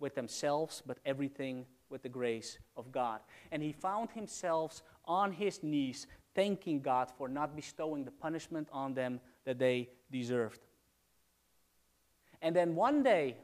with 0.00 0.14
themselves, 0.14 0.82
but 0.86 0.98
everything 1.04 1.66
with 1.90 2.02
the 2.02 2.08
grace 2.08 2.58
of 2.76 2.92
God. 2.92 3.20
And 3.50 3.62
he 3.62 3.72
found 3.72 4.10
himself 4.10 4.82
on 5.04 5.32
his 5.32 5.62
knees, 5.62 6.06
thanking 6.34 6.80
God 6.80 7.10
for 7.16 7.28
not 7.28 7.56
bestowing 7.56 8.04
the 8.04 8.10
punishment 8.10 8.68
on 8.72 8.94
them 8.94 9.20
that 9.44 9.58
they 9.58 9.88
deserved. 10.10 10.60
And 12.42 12.54
then 12.54 12.74
one 12.74 13.02
day, 13.02 13.36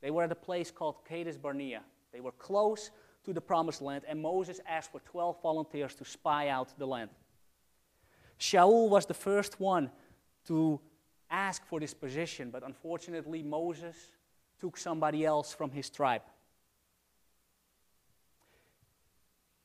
they 0.00 0.10
were 0.10 0.24
at 0.24 0.32
a 0.32 0.36
place 0.36 0.70
called 0.70 1.04
Kadesh 1.08 1.36
Barnea. 1.36 1.82
They 2.12 2.20
were 2.20 2.32
close 2.32 2.90
to 3.24 3.32
the 3.32 3.40
promised 3.40 3.82
land, 3.82 4.04
and 4.08 4.20
Moses 4.20 4.60
asked 4.66 4.92
for 4.92 5.00
12 5.00 5.42
volunteers 5.42 5.94
to 5.96 6.04
spy 6.04 6.48
out 6.48 6.72
the 6.78 6.86
land. 6.86 7.10
Shaul 8.38 8.88
was 8.88 9.06
the 9.06 9.14
first 9.14 9.60
one 9.60 9.90
to 10.46 10.80
ask 11.30 11.66
for 11.66 11.80
this 11.80 11.92
position, 11.92 12.50
but 12.50 12.62
unfortunately, 12.62 13.42
Moses 13.42 14.10
took 14.60 14.76
somebody 14.76 15.24
else 15.24 15.52
from 15.52 15.70
his 15.70 15.90
tribe. 15.90 16.22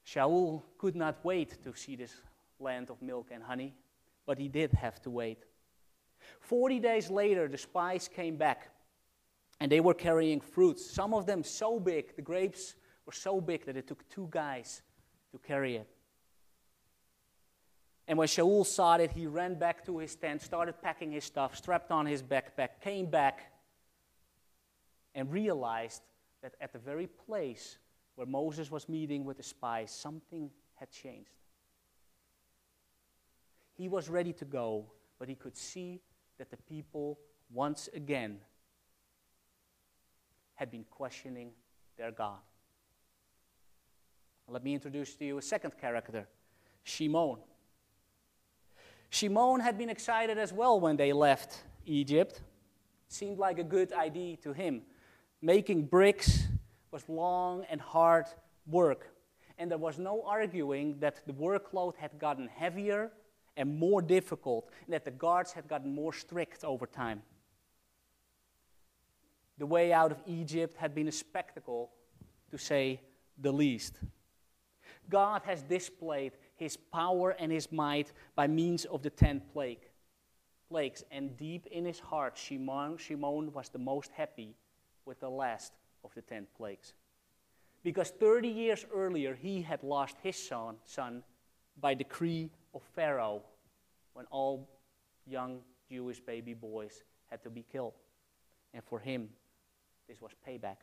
Shaul 0.05 0.61
could 0.77 0.95
not 0.95 1.23
wait 1.23 1.63
to 1.63 1.75
see 1.75 1.95
this 1.95 2.13
land 2.59 2.89
of 2.89 3.01
milk 3.01 3.29
and 3.31 3.41
honey, 3.41 3.73
but 4.25 4.37
he 4.37 4.47
did 4.47 4.73
have 4.73 5.01
to 5.03 5.09
wait. 5.09 5.39
Forty 6.39 6.79
days 6.79 7.09
later, 7.09 7.47
the 7.47 7.57
spies 7.57 8.07
came 8.07 8.37
back 8.37 8.69
and 9.59 9.71
they 9.71 9.79
were 9.79 9.93
carrying 9.93 10.41
fruits, 10.41 10.85
some 10.85 11.13
of 11.13 11.25
them 11.25 11.43
so 11.43 11.79
big, 11.79 12.15
the 12.15 12.21
grapes 12.21 12.75
were 13.05 13.13
so 13.13 13.39
big 13.39 13.65
that 13.65 13.77
it 13.77 13.87
took 13.87 14.07
two 14.09 14.27
guys 14.29 14.81
to 15.31 15.37
carry 15.37 15.77
it. 15.77 15.87
And 18.07 18.17
when 18.17 18.27
Shaul 18.27 18.65
saw 18.65 18.95
it, 18.95 19.11
he 19.11 19.27
ran 19.27 19.55
back 19.55 19.85
to 19.85 19.97
his 19.99 20.15
tent, 20.15 20.41
started 20.41 20.81
packing 20.81 21.13
his 21.13 21.23
stuff, 21.23 21.55
strapped 21.55 21.91
on 21.91 22.05
his 22.05 22.21
backpack, 22.21 22.81
came 22.81 23.05
back, 23.05 23.52
and 25.15 25.31
realized 25.31 26.01
that 26.41 26.55
at 26.61 26.73
the 26.73 26.79
very 26.79 27.07
place 27.07 27.77
where 28.15 28.27
Moses 28.27 28.69
was 28.69 28.89
meeting 28.89 29.25
with 29.25 29.37
the 29.37 29.43
spies, 29.43 29.91
something 29.91 30.49
had 30.75 30.91
changed. 30.91 31.31
He 33.75 33.87
was 33.87 34.09
ready 34.09 34.33
to 34.33 34.45
go, 34.45 34.85
but 35.19 35.27
he 35.27 35.35
could 35.35 35.57
see 35.57 36.01
that 36.37 36.51
the 36.51 36.57
people 36.57 37.19
once 37.51 37.89
again 37.93 38.39
had 40.55 40.69
been 40.69 40.85
questioning 40.89 41.51
their 41.97 42.11
God. 42.11 42.39
Let 44.47 44.63
me 44.63 44.73
introduce 44.73 45.15
to 45.15 45.25
you 45.25 45.37
a 45.37 45.41
second 45.41 45.77
character, 45.79 46.27
Shimon. 46.83 47.37
Shimon 49.09 49.61
had 49.61 49.77
been 49.77 49.89
excited 49.89 50.37
as 50.37 50.51
well 50.51 50.79
when 50.79 50.97
they 50.97 51.13
left 51.13 51.63
Egypt. 51.85 52.41
Seemed 53.07 53.37
like 53.37 53.59
a 53.59 53.63
good 53.63 53.93
idea 53.93 54.37
to 54.37 54.53
him. 54.53 54.81
Making 55.45 55.87
bricks 55.87 56.47
was 56.89 57.03
long 57.09 57.65
and 57.69 57.81
hard 57.81 58.27
work. 58.65 59.09
And 59.57 59.69
there 59.69 59.77
was 59.77 59.99
no 59.99 60.23
arguing 60.25 60.95
that 61.01 61.19
the 61.27 61.33
workload 61.33 61.97
had 61.97 62.17
gotten 62.17 62.47
heavier 62.47 63.11
and 63.57 63.77
more 63.77 64.01
difficult, 64.01 64.69
and 64.85 64.93
that 64.93 65.03
the 65.03 65.11
guards 65.11 65.51
had 65.51 65.67
gotten 65.67 65.93
more 65.93 66.13
strict 66.13 66.63
over 66.63 66.85
time. 66.85 67.23
The 69.57 69.65
way 69.65 69.91
out 69.91 70.13
of 70.13 70.21
Egypt 70.25 70.77
had 70.77 70.95
been 70.95 71.09
a 71.09 71.11
spectacle, 71.11 71.91
to 72.49 72.57
say 72.57 73.01
the 73.37 73.51
least. 73.51 73.99
God 75.09 75.41
has 75.43 75.61
displayed 75.61 76.31
his 76.55 76.77
power 76.77 77.31
and 77.31 77.51
his 77.51 77.69
might 77.69 78.13
by 78.33 78.47
means 78.47 78.85
of 78.85 79.03
the 79.03 79.09
ten 79.09 79.41
plague, 79.51 79.89
plagues, 80.69 81.03
and 81.11 81.35
deep 81.35 81.67
in 81.67 81.83
his 81.83 81.99
heart, 81.99 82.37
Shimon, 82.37 82.97
Shimon 82.97 83.51
was 83.51 83.67
the 83.67 83.79
most 83.79 84.09
happy 84.13 84.55
with 85.05 85.19
the 85.19 85.29
last 85.29 85.73
of 86.03 86.13
the 86.15 86.21
ten 86.21 86.47
plagues. 86.57 86.93
Because 87.83 88.09
30 88.11 88.47
years 88.47 88.85
earlier, 88.93 89.35
he 89.35 89.61
had 89.61 89.83
lost 89.83 90.15
his 90.23 90.37
son, 90.37 90.77
son 90.85 91.23
by 91.79 91.93
decree 91.93 92.49
of 92.73 92.81
Pharaoh 92.95 93.43
when 94.13 94.25
all 94.27 94.69
young 95.25 95.59
Jewish 95.89 96.19
baby 96.19 96.53
boys 96.53 97.03
had 97.29 97.43
to 97.43 97.49
be 97.49 97.63
killed. 97.63 97.93
And 98.73 98.83
for 98.83 98.99
him, 98.99 99.29
this 100.07 100.21
was 100.21 100.31
payback. 100.47 100.77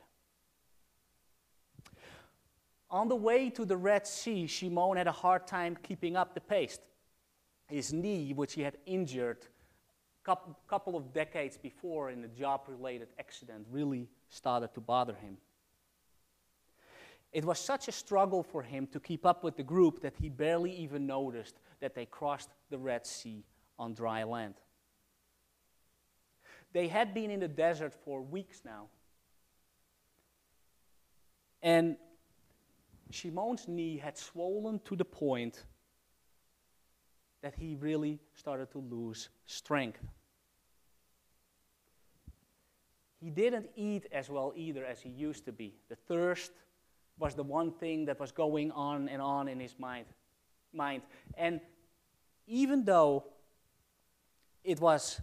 On 2.89 3.07
the 3.07 3.15
way 3.15 3.49
to 3.49 3.65
the 3.65 3.77
Red 3.77 4.05
Sea, 4.05 4.47
Shimon 4.47 4.97
had 4.97 5.07
a 5.07 5.11
hard 5.13 5.47
time 5.47 5.77
keeping 5.81 6.15
up 6.15 6.33
the 6.33 6.41
pace. 6.41 6.77
His 7.67 7.93
knee, 7.93 8.33
which 8.33 8.53
he 8.53 8.61
had 8.61 8.77
injured 8.85 9.47
couple 10.23 10.95
of 10.95 11.13
decades 11.13 11.57
before 11.57 12.11
in 12.11 12.23
a 12.23 12.27
job 12.27 12.61
related 12.67 13.07
accident, 13.19 13.65
really 13.71 14.07
started 14.29 14.73
to 14.73 14.79
bother 14.79 15.15
him. 15.15 15.37
It 17.31 17.45
was 17.45 17.59
such 17.59 17.87
a 17.87 17.91
struggle 17.91 18.43
for 18.43 18.61
him 18.61 18.87
to 18.87 18.99
keep 18.99 19.25
up 19.25 19.43
with 19.43 19.55
the 19.55 19.63
group 19.63 20.01
that 20.01 20.15
he 20.21 20.29
barely 20.29 20.71
even 20.73 21.07
noticed 21.07 21.55
that 21.79 21.95
they 21.95 22.05
crossed 22.05 22.49
the 22.69 22.77
Red 22.77 23.05
Sea 23.05 23.45
on 23.79 23.93
dry 23.93 24.23
land. 24.23 24.55
They 26.73 26.87
had 26.87 27.13
been 27.13 27.31
in 27.31 27.39
the 27.39 27.47
desert 27.47 27.93
for 28.05 28.21
weeks 28.21 28.61
now. 28.65 28.87
And 31.61 31.97
Shimon's 33.11 33.67
knee 33.67 33.97
had 33.97 34.17
swollen 34.17 34.79
to 34.85 34.95
the 34.95 35.05
point 35.05 35.63
that 37.41 37.55
he 37.55 37.75
really 37.75 38.19
started 38.33 38.71
to 38.71 38.79
lose 38.79 39.29
strength. 39.45 39.99
He 43.19 43.29
didn't 43.29 43.69
eat 43.75 44.07
as 44.11 44.29
well 44.29 44.53
either 44.55 44.85
as 44.85 44.99
he 45.01 45.09
used 45.09 45.45
to 45.45 45.51
be. 45.51 45.75
The 45.89 45.95
thirst 45.95 46.51
was 47.19 47.35
the 47.35 47.43
one 47.43 47.71
thing 47.71 48.05
that 48.05 48.19
was 48.19 48.31
going 48.31 48.71
on 48.71 49.09
and 49.09 49.21
on 49.21 49.47
in 49.47 49.59
his 49.59 49.77
mind. 49.77 50.05
mind. 50.73 51.03
And 51.37 51.61
even 52.47 52.83
though 52.83 53.25
it 54.63 54.79
was 54.79 55.21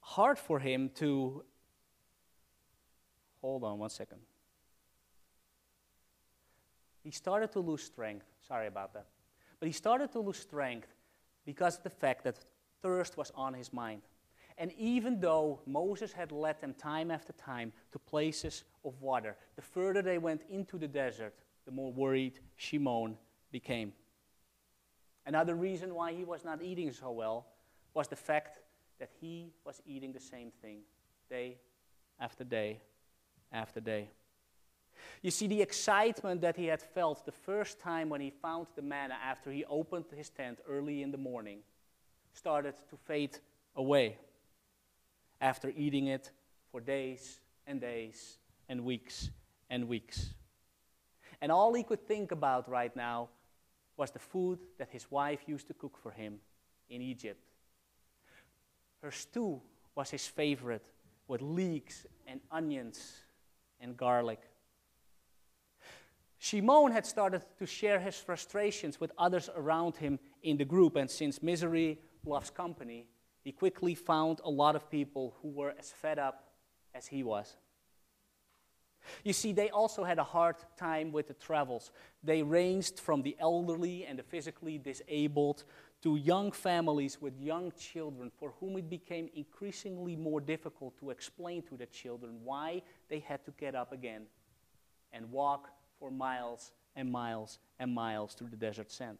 hard 0.00 0.38
for 0.38 0.58
him 0.58 0.90
to 0.96 1.42
hold 3.40 3.64
on 3.64 3.78
one 3.78 3.90
second. 3.90 4.18
He 7.02 7.10
started 7.10 7.52
to 7.52 7.60
lose 7.60 7.82
strength. 7.82 8.26
Sorry 8.46 8.66
about 8.66 8.94
that. 8.94 9.06
But 9.60 9.66
he 9.66 9.72
started 9.72 10.12
to 10.12 10.20
lose 10.20 10.38
strength 10.38 10.88
because 11.44 11.76
of 11.78 11.82
the 11.82 11.90
fact 11.90 12.24
that 12.24 12.38
thirst 12.82 13.16
was 13.16 13.32
on 13.34 13.54
his 13.54 13.72
mind. 13.72 14.02
And 14.58 14.72
even 14.78 15.20
though 15.20 15.60
Moses 15.66 16.12
had 16.12 16.32
led 16.32 16.60
them 16.60 16.74
time 16.74 17.10
after 17.10 17.32
time 17.32 17.72
to 17.92 17.98
places 17.98 18.64
of 18.84 19.00
water, 19.00 19.36
the 19.54 19.62
further 19.62 20.02
they 20.02 20.18
went 20.18 20.42
into 20.50 20.78
the 20.78 20.88
desert, 20.88 21.34
the 21.66 21.70
more 21.70 21.92
worried 21.92 22.38
Shimon 22.56 23.16
became. 23.52 23.92
Another 25.26 25.54
reason 25.54 25.94
why 25.94 26.12
he 26.12 26.24
was 26.24 26.44
not 26.44 26.62
eating 26.62 26.92
so 26.92 27.10
well 27.10 27.46
was 27.92 28.08
the 28.08 28.16
fact 28.16 28.60
that 28.98 29.10
he 29.20 29.52
was 29.64 29.82
eating 29.84 30.12
the 30.12 30.20
same 30.20 30.50
thing 30.62 30.78
day 31.28 31.58
after 32.20 32.44
day 32.44 32.80
after 33.52 33.80
day. 33.80 34.08
You 35.22 35.30
see, 35.30 35.46
the 35.46 35.62
excitement 35.62 36.40
that 36.40 36.56
he 36.56 36.66
had 36.66 36.82
felt 36.82 37.24
the 37.24 37.32
first 37.32 37.78
time 37.78 38.08
when 38.08 38.20
he 38.20 38.30
found 38.30 38.66
the 38.76 38.82
manna 38.82 39.16
after 39.22 39.50
he 39.50 39.64
opened 39.64 40.06
his 40.14 40.30
tent 40.30 40.60
early 40.68 41.02
in 41.02 41.10
the 41.10 41.18
morning 41.18 41.60
started 42.32 42.74
to 42.90 42.96
fade 42.96 43.38
away 43.74 44.18
after 45.40 45.72
eating 45.76 46.08
it 46.08 46.30
for 46.70 46.80
days 46.80 47.40
and 47.66 47.80
days 47.80 48.38
and 48.68 48.84
weeks 48.84 49.30
and 49.70 49.88
weeks. 49.88 50.34
And 51.40 51.52
all 51.52 51.74
he 51.74 51.82
could 51.82 52.06
think 52.06 52.32
about 52.32 52.68
right 52.68 52.94
now 52.94 53.28
was 53.96 54.10
the 54.10 54.18
food 54.18 54.58
that 54.78 54.90
his 54.90 55.10
wife 55.10 55.40
used 55.46 55.68
to 55.68 55.74
cook 55.74 55.96
for 56.02 56.10
him 56.10 56.38
in 56.88 57.02
Egypt. 57.02 57.40
Her 59.02 59.10
stew 59.10 59.60
was 59.94 60.10
his 60.10 60.26
favorite, 60.26 60.84
with 61.28 61.42
leeks 61.42 62.06
and 62.26 62.40
onions 62.50 63.12
and 63.80 63.96
garlic. 63.96 64.40
Shimon 66.46 66.92
had 66.92 67.04
started 67.04 67.42
to 67.58 67.66
share 67.66 67.98
his 67.98 68.14
frustrations 68.14 69.00
with 69.00 69.10
others 69.18 69.50
around 69.56 69.96
him 69.96 70.20
in 70.44 70.56
the 70.56 70.64
group, 70.64 70.94
and 70.94 71.10
since 71.10 71.42
misery 71.42 71.98
loves 72.24 72.50
company, 72.50 73.08
he 73.42 73.50
quickly 73.50 73.96
found 73.96 74.40
a 74.44 74.50
lot 74.50 74.76
of 74.76 74.88
people 74.88 75.34
who 75.42 75.48
were 75.48 75.74
as 75.76 75.90
fed 75.90 76.20
up 76.20 76.52
as 76.94 77.08
he 77.08 77.24
was. 77.24 77.56
You 79.24 79.32
see, 79.32 79.52
they 79.52 79.70
also 79.70 80.04
had 80.04 80.20
a 80.20 80.24
hard 80.24 80.54
time 80.76 81.10
with 81.10 81.26
the 81.26 81.34
travels. 81.34 81.90
They 82.22 82.44
ranged 82.44 83.00
from 83.00 83.22
the 83.22 83.36
elderly 83.40 84.04
and 84.04 84.16
the 84.16 84.22
physically 84.22 84.78
disabled 84.78 85.64
to 86.02 86.14
young 86.14 86.52
families 86.52 87.20
with 87.20 87.40
young 87.40 87.72
children 87.76 88.30
for 88.38 88.52
whom 88.60 88.78
it 88.78 88.88
became 88.88 89.28
increasingly 89.34 90.14
more 90.14 90.40
difficult 90.40 90.96
to 91.00 91.10
explain 91.10 91.62
to 91.62 91.76
the 91.76 91.86
children 91.86 92.38
why 92.44 92.82
they 93.08 93.18
had 93.18 93.44
to 93.46 93.50
get 93.58 93.74
up 93.74 93.90
again 93.90 94.26
and 95.12 95.28
walk 95.32 95.70
for 95.98 96.10
miles 96.10 96.72
and 96.94 97.10
miles 97.10 97.58
and 97.78 97.92
miles 97.92 98.34
through 98.34 98.48
the 98.48 98.56
desert 98.56 98.90
sand. 98.90 99.18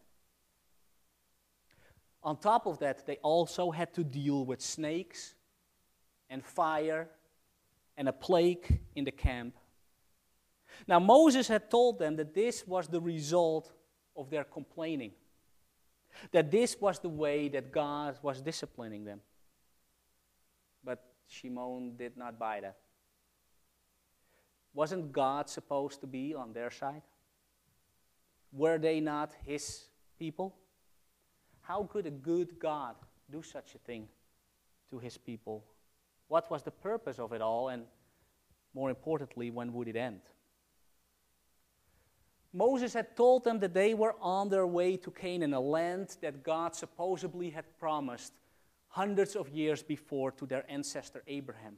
On 2.23 2.35
top 2.37 2.65
of 2.65 2.79
that, 2.79 3.05
they 3.05 3.17
also 3.17 3.71
had 3.71 3.93
to 3.93 4.03
deal 4.03 4.45
with 4.45 4.61
snakes 4.61 5.35
and 6.29 6.43
fire 6.43 7.07
and 7.95 8.09
a 8.09 8.13
plague 8.13 8.79
in 8.95 9.05
the 9.05 9.11
camp. 9.11 9.55
Now, 10.87 10.99
Moses 10.99 11.47
had 11.47 11.71
told 11.71 11.99
them 11.99 12.15
that 12.17 12.33
this 12.33 12.67
was 12.67 12.87
the 12.87 13.01
result 13.01 13.71
of 14.15 14.29
their 14.29 14.43
complaining, 14.43 15.11
that 16.31 16.51
this 16.51 16.75
was 16.79 16.99
the 16.99 17.09
way 17.09 17.47
that 17.49 17.71
God 17.71 18.17
was 18.21 18.41
disciplining 18.41 19.05
them. 19.05 19.21
But 20.83 21.03
Shimon 21.27 21.95
did 21.97 22.17
not 22.17 22.37
buy 22.37 22.59
that. 22.61 22.77
Wasn't 24.77 25.11
God 25.11 25.49
supposed 25.49 26.01
to 26.01 26.05
be 26.05 26.35
on 26.35 26.53
their 26.53 26.69
side? 26.69 27.01
Were 28.51 28.77
they 28.77 28.99
not 28.99 29.33
his 29.43 29.85
people? 30.19 30.55
How 31.61 31.89
could 31.91 32.05
a 32.05 32.11
good 32.11 32.59
God 32.59 32.93
do 33.31 33.41
such 33.41 33.73
a 33.73 33.79
thing 33.79 34.07
to 34.91 34.99
his 34.99 35.17
people? 35.17 35.63
What 36.27 36.51
was 36.51 36.61
the 36.61 36.69
purpose 36.69 37.17
of 37.17 37.33
it 37.33 37.41
all? 37.41 37.69
And 37.69 37.85
more 38.75 38.91
importantly, 38.91 39.49
when 39.49 39.73
would 39.73 39.87
it 39.87 39.95
end? 39.95 40.21
Moses 42.53 42.93
had 42.93 43.17
told 43.17 43.45
them 43.45 43.57
that 43.61 43.73
they 43.73 43.95
were 43.95 44.13
on 44.21 44.49
their 44.49 44.67
way 44.67 44.95
to 44.97 45.09
Canaan, 45.09 45.55
a 45.55 45.59
land 45.59 46.17
that 46.21 46.43
God 46.43 46.75
supposedly 46.75 47.49
had 47.49 47.65
promised 47.79 48.33
hundreds 48.89 49.35
of 49.35 49.49
years 49.49 49.81
before 49.81 50.29
to 50.33 50.45
their 50.45 50.69
ancestor 50.69 51.23
Abraham. 51.25 51.77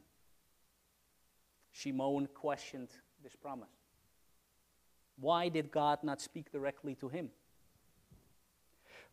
Shimon 1.72 2.28
questioned 2.34 2.88
this 3.22 3.36
promise. 3.36 3.70
Why 5.18 5.48
did 5.48 5.70
God 5.70 5.98
not 6.02 6.20
speak 6.20 6.50
directly 6.50 6.94
to 6.96 7.08
him? 7.08 7.30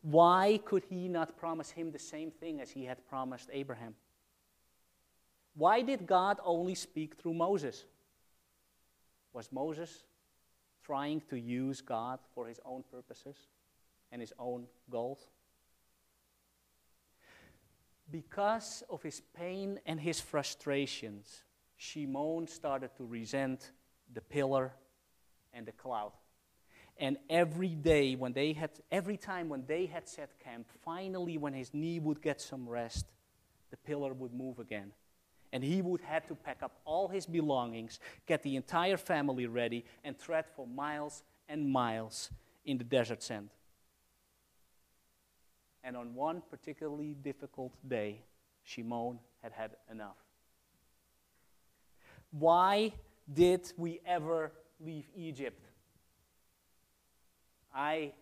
Why 0.01 0.59
could 0.63 0.85
he 0.85 1.07
not 1.07 1.37
promise 1.37 1.71
him 1.71 1.91
the 1.91 1.99
same 1.99 2.31
thing 2.31 2.61
as 2.61 2.71
he 2.71 2.85
had 2.85 3.05
promised 3.09 3.49
Abraham? 3.51 3.95
Why 5.55 5.81
did 5.81 6.05
God 6.05 6.39
only 6.43 6.75
speak 6.75 7.15
through 7.15 7.33
Moses? 7.33 7.83
Was 9.33 9.51
Moses 9.51 10.03
trying 10.83 11.21
to 11.29 11.37
use 11.37 11.81
God 11.81 12.19
for 12.33 12.47
his 12.47 12.59
own 12.63 12.83
purposes 12.89 13.35
and 14.11 14.21
his 14.21 14.33
own 14.39 14.67
goals? 14.89 15.27
Because 18.09 18.83
of 18.89 19.03
his 19.03 19.21
pain 19.35 19.79
and 19.85 19.99
his 19.99 20.21
frustrations, 20.21 21.43
Shimon 21.77 22.47
started 22.47 22.89
to 22.97 23.05
resent 23.05 23.71
the 24.13 24.21
pillar 24.21 24.73
and 25.53 25.65
the 25.65 25.71
cloud. 25.71 26.11
And 26.99 27.17
every 27.29 27.69
day 27.69 28.15
when 28.15 28.33
they 28.33 28.53
had, 28.53 28.71
every 28.91 29.17
time 29.17 29.49
when 29.49 29.63
they 29.67 29.85
had 29.85 30.07
set 30.07 30.39
camp, 30.39 30.67
finally 30.83 31.37
when 31.37 31.53
his 31.53 31.73
knee 31.73 31.99
would 31.99 32.21
get 32.21 32.41
some 32.41 32.67
rest, 32.67 33.05
the 33.69 33.77
pillar 33.77 34.13
would 34.13 34.33
move 34.33 34.57
again. 34.57 34.91
And 35.53 35.63
he 35.63 35.81
would 35.81 36.01
have 36.01 36.27
to 36.27 36.35
pack 36.35 36.63
up 36.63 36.79
all 36.83 37.07
his 37.07 37.25
belongings, 37.25 37.99
get 38.25 38.41
the 38.43 38.55
entire 38.55 38.97
family 38.97 39.45
ready, 39.45 39.85
and 40.03 40.17
tread 40.17 40.45
for 40.55 40.67
miles 40.67 41.23
and 41.47 41.69
miles 41.69 42.31
in 42.65 42.77
the 42.77 42.83
desert 42.83 43.23
sand. 43.23 43.49
And 45.83 45.95
on 45.95 46.15
one 46.15 46.41
particularly 46.49 47.13
difficult 47.13 47.73
day, 47.87 48.23
Shimon 48.63 49.19
had 49.41 49.53
had 49.53 49.71
enough. 49.89 50.17
Why 52.31 52.93
did 53.31 53.71
we 53.77 53.99
ever 54.05 54.51
leave 54.79 55.07
Egypt? 55.15 55.63
I 57.73 58.13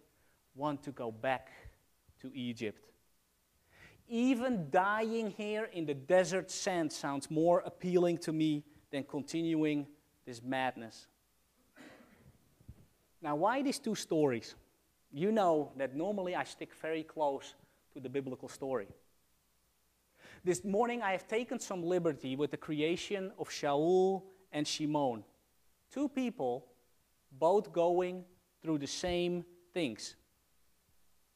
want 0.56 0.84
to 0.84 0.92
go 0.92 1.12
back 1.12 1.50
to 2.22 2.32
Egypt. 2.34 2.90
Even 4.08 4.70
dying 4.70 5.32
here 5.32 5.70
in 5.74 5.86
the 5.86 5.94
desert 5.94 6.52
sand 6.52 6.92
sounds 6.92 7.32
more 7.32 7.64
appealing 7.66 8.20
to 8.20 8.32
me 8.32 8.64
than 8.92 9.04
continuing 9.04 9.88
this 10.26 10.42
madness. 10.44 11.08
Now, 13.22 13.36
why 13.36 13.64
these 13.64 13.80
two 13.80 13.96
stories? 13.96 14.56
You 15.12 15.32
know 15.32 15.72
that 15.78 15.96
normally 15.96 16.36
I 16.36 16.44
stick 16.44 16.74
very 16.76 17.04
close 17.04 17.56
to 17.94 18.00
the 18.00 18.10
biblical 18.10 18.50
story. 18.50 18.88
This 20.46 20.64
morning 20.64 21.02
I 21.02 21.12
have 21.14 21.28
taken 21.28 21.60
some 21.60 21.82
liberty 21.82 22.36
with 22.36 22.52
the 22.52 22.58
creation 22.58 23.32
of 23.40 23.50
Shaul 23.50 24.22
and 24.52 24.68
Shimon. 24.68 25.24
Two 25.92 26.08
people, 26.08 26.68
both 27.32 27.74
going 27.74 28.24
through 28.62 28.78
the 28.78 28.86
same 28.86 29.44
things. 29.74 30.16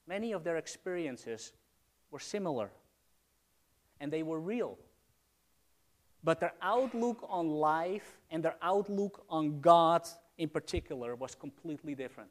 Many 0.08 0.32
of 0.32 0.43
their 0.43 0.58
experiences 0.58 1.54
were 2.12 2.19
similar 2.19 2.69
and 4.00 4.13
they 4.13 4.22
were 4.22 4.39
real. 4.39 4.78
But 6.24 6.39
their 6.39 6.54
outlook 6.62 7.26
on 7.28 7.50
life 7.50 8.19
and 8.30 8.45
their 8.45 8.58
outlook 8.62 9.26
on 9.28 9.60
God 9.60 10.08
in 10.38 10.50
particular 10.50 11.15
was 11.15 11.34
completely 11.34 11.95
different. 11.95 12.30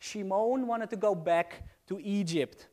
Shimon 0.00 0.66
wanted 0.66 0.90
to 0.90 0.96
go 0.96 1.14
back 1.14 1.62
to 1.86 2.00
Egypt 2.00 2.66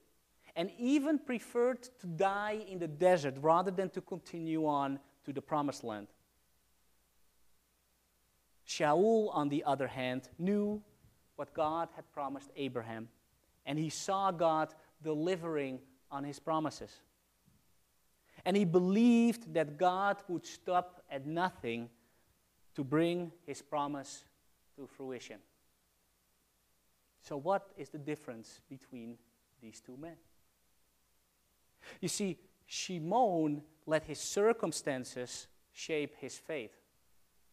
and 0.55 0.71
even 0.77 1.19
preferred 1.19 1.83
to 1.99 2.07
die 2.07 2.63
in 2.67 2.79
the 2.79 2.87
desert 2.87 3.35
rather 3.39 3.71
than 3.71 3.89
to 3.91 4.01
continue 4.01 4.65
on 4.65 4.99
to 5.25 5.33
the 5.33 5.41
promised 5.41 5.83
land. 5.83 6.07
Shaul, 8.67 9.29
on 9.33 9.49
the 9.49 9.63
other 9.65 9.87
hand, 9.87 10.29
knew 10.37 10.81
what 11.35 11.53
God 11.53 11.89
had 11.95 12.09
promised 12.11 12.49
Abraham, 12.55 13.09
and 13.65 13.77
he 13.77 13.89
saw 13.89 14.31
God 14.31 14.73
delivering 15.03 15.79
on 16.09 16.23
his 16.23 16.39
promises. 16.39 16.91
And 18.45 18.55
he 18.57 18.65
believed 18.65 19.53
that 19.53 19.77
God 19.77 20.17
would 20.27 20.45
stop 20.45 21.03
at 21.11 21.25
nothing 21.25 21.89
to 22.75 22.83
bring 22.83 23.31
his 23.45 23.61
promise 23.61 24.23
to 24.75 24.87
fruition. 24.87 25.39
So, 27.21 27.37
what 27.37 27.69
is 27.77 27.89
the 27.89 27.99
difference 27.99 28.61
between 28.69 29.17
these 29.61 29.79
two 29.79 29.97
men? 29.97 30.15
You 32.01 32.07
see, 32.07 32.39
Shimon 32.65 33.61
let 33.85 34.03
his 34.03 34.19
circumstances 34.19 35.47
shape 35.71 36.15
his 36.17 36.37
fate. 36.37 36.73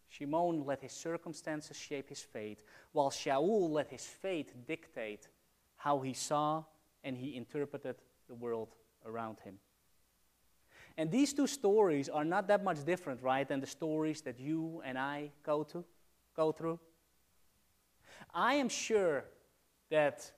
Shimon 0.09 0.65
let 0.65 0.81
his 0.81 0.93
circumstances 0.93 1.77
shape 1.77 2.09
his 2.09 2.21
fate, 2.21 2.63
while 2.93 3.11
Shaul 3.11 3.71
let 3.71 3.89
his 3.89 4.05
fate 4.05 4.67
dictate 4.67 5.29
how 5.77 6.01
he 6.01 6.15
saw 6.15 6.65
and 7.05 7.17
he 7.17 7.37
interpreted 7.37 7.97
the 8.27 8.35
world 8.35 8.75
around 9.05 9.39
him. 9.41 9.59
And 10.97 11.11
these 11.11 11.33
two 11.33 11.47
stories 11.47 12.09
are 12.09 12.25
not 12.25 12.49
that 12.49 12.65
much 12.65 12.85
different, 12.85 13.23
right, 13.23 13.47
than 13.47 13.61
the 13.61 13.67
stories 13.67 14.23
that 14.23 14.41
you 14.41 14.83
and 14.85 14.99
I 14.99 15.31
go 15.45 15.63
to, 15.65 15.85
go 16.35 16.51
through. 16.53 16.81
I 18.35 18.55
am 18.55 18.69
sure 18.69 19.25
that 19.91 20.33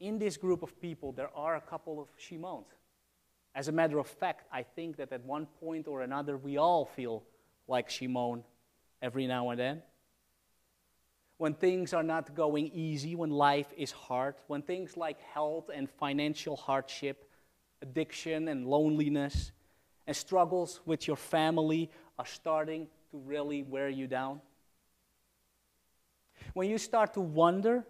in 0.00 0.18
this 0.18 0.36
group 0.36 0.62
of 0.62 0.78
people 0.80 1.12
there 1.12 1.30
are 1.34 1.56
a 1.56 1.60
couple 1.60 2.00
of 2.00 2.08
Shimons. 2.18 2.66
As 3.54 3.68
a 3.68 3.72
matter 3.72 3.98
of 3.98 4.06
fact, 4.06 4.46
I 4.52 4.62
think 4.62 4.96
that 4.96 5.12
at 5.12 5.24
one 5.24 5.46
point 5.60 5.86
or 5.86 6.02
another 6.02 6.36
we 6.36 6.56
all 6.56 6.86
feel 6.86 7.22
like 7.68 7.90
Shimon 7.90 8.44
every 9.00 9.26
now 9.26 9.50
and 9.50 9.58
then. 9.58 9.82
When 11.36 11.54
things 11.54 11.92
are 11.92 12.02
not 12.02 12.34
going 12.34 12.68
easy, 12.68 13.14
when 13.14 13.30
life 13.30 13.66
is 13.76 13.90
hard, 13.90 14.36
when 14.46 14.62
things 14.62 14.96
like 14.96 15.20
health 15.20 15.70
and 15.74 15.90
financial 15.90 16.56
hardship, 16.56 17.28
addiction 17.82 18.48
and 18.48 18.66
loneliness, 18.66 19.50
and 20.06 20.16
struggles 20.16 20.80
with 20.86 21.06
your 21.06 21.16
family 21.16 21.90
are 22.18 22.26
starting 22.26 22.86
to 23.10 23.18
really 23.18 23.62
wear 23.62 23.88
you 23.88 24.06
down. 24.06 24.40
When 26.54 26.68
you 26.68 26.78
start 26.78 27.14
to 27.14 27.20
wonder 27.20 27.84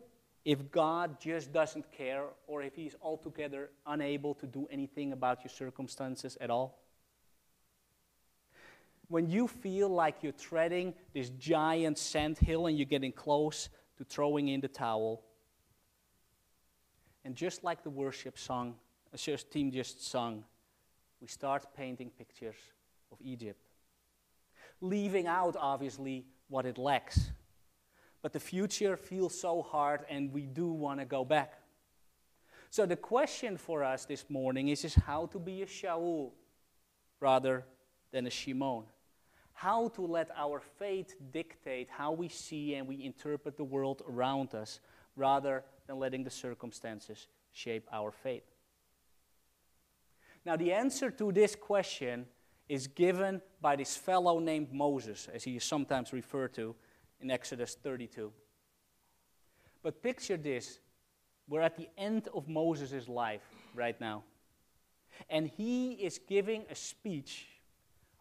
if 0.44 0.70
God 0.70 1.20
just 1.20 1.52
doesn't 1.52 1.90
care 1.92 2.24
or 2.46 2.62
if 2.62 2.74
He's 2.74 2.96
altogether 3.00 3.70
unable 3.86 4.34
to 4.34 4.46
do 4.46 4.66
anything 4.70 5.12
about 5.12 5.44
your 5.44 5.50
circumstances 5.50 6.36
at 6.40 6.50
all 6.50 6.82
when 9.12 9.28
you 9.28 9.46
feel 9.46 9.90
like 9.90 10.22
you're 10.22 10.32
treading 10.32 10.94
this 11.12 11.28
giant 11.38 11.98
sand 11.98 12.38
hill 12.38 12.66
and 12.66 12.78
you're 12.78 12.86
getting 12.86 13.12
close 13.12 13.68
to 13.98 14.04
throwing 14.04 14.48
in 14.48 14.58
the 14.58 14.68
towel. 14.68 15.22
And 17.22 17.34
just 17.34 17.62
like 17.62 17.84
the 17.84 17.90
worship 17.90 18.38
song, 18.38 18.74
uh, 19.12 19.18
the 19.22 19.36
team 19.36 19.70
just 19.70 20.10
sung, 20.10 20.44
we 21.20 21.28
start 21.28 21.66
painting 21.76 22.10
pictures 22.16 22.56
of 23.12 23.18
Egypt. 23.20 23.60
Leaving 24.80 25.26
out, 25.26 25.56
obviously, 25.60 26.24
what 26.48 26.64
it 26.64 26.78
lacks. 26.78 27.32
But 28.22 28.32
the 28.32 28.40
future 28.40 28.96
feels 28.96 29.38
so 29.38 29.62
hard, 29.62 30.04
and 30.08 30.32
we 30.32 30.42
do 30.46 30.68
want 30.68 31.00
to 31.00 31.04
go 31.06 31.24
back. 31.24 31.58
So, 32.70 32.86
the 32.86 32.96
question 32.96 33.58
for 33.58 33.84
us 33.84 34.06
this 34.06 34.24
morning 34.30 34.68
is, 34.68 34.84
is 34.84 34.94
how 34.94 35.26
to 35.26 35.38
be 35.38 35.62
a 35.62 35.66
Shaul 35.66 36.30
rather 37.20 37.66
than 38.12 38.26
a 38.26 38.30
Shimon 38.30 38.84
how 39.62 39.88
to 39.88 40.02
let 40.02 40.28
our 40.36 40.60
faith 40.60 41.14
dictate 41.32 41.88
how 41.88 42.12
we 42.12 42.28
see 42.28 42.74
and 42.74 42.88
we 42.88 43.04
interpret 43.04 43.56
the 43.56 43.64
world 43.64 44.02
around 44.08 44.54
us 44.54 44.80
rather 45.16 45.62
than 45.86 45.98
letting 45.98 46.24
the 46.24 46.30
circumstances 46.30 47.28
shape 47.52 47.86
our 47.92 48.10
faith. 48.10 48.42
Now, 50.44 50.56
the 50.56 50.72
answer 50.72 51.10
to 51.12 51.30
this 51.30 51.54
question 51.54 52.26
is 52.68 52.86
given 52.88 53.40
by 53.60 53.76
this 53.76 53.96
fellow 53.96 54.40
named 54.40 54.72
Moses, 54.72 55.28
as 55.32 55.44
he 55.44 55.56
is 55.56 55.64
sometimes 55.64 56.12
referred 56.12 56.54
to 56.54 56.74
in 57.22 57.30
Exodus 57.30 57.76
32. 57.82 58.32
But 59.82 60.02
picture 60.02 60.36
this 60.36 60.78
we're 61.48 61.60
at 61.60 61.76
the 61.76 61.88
end 61.98 62.28
of 62.34 62.48
Moses' 62.48 63.08
life 63.08 63.42
right 63.74 64.00
now. 64.00 64.22
And 65.28 65.48
he 65.48 65.92
is 65.92 66.18
giving 66.26 66.64
a 66.70 66.74
speech 66.74 67.46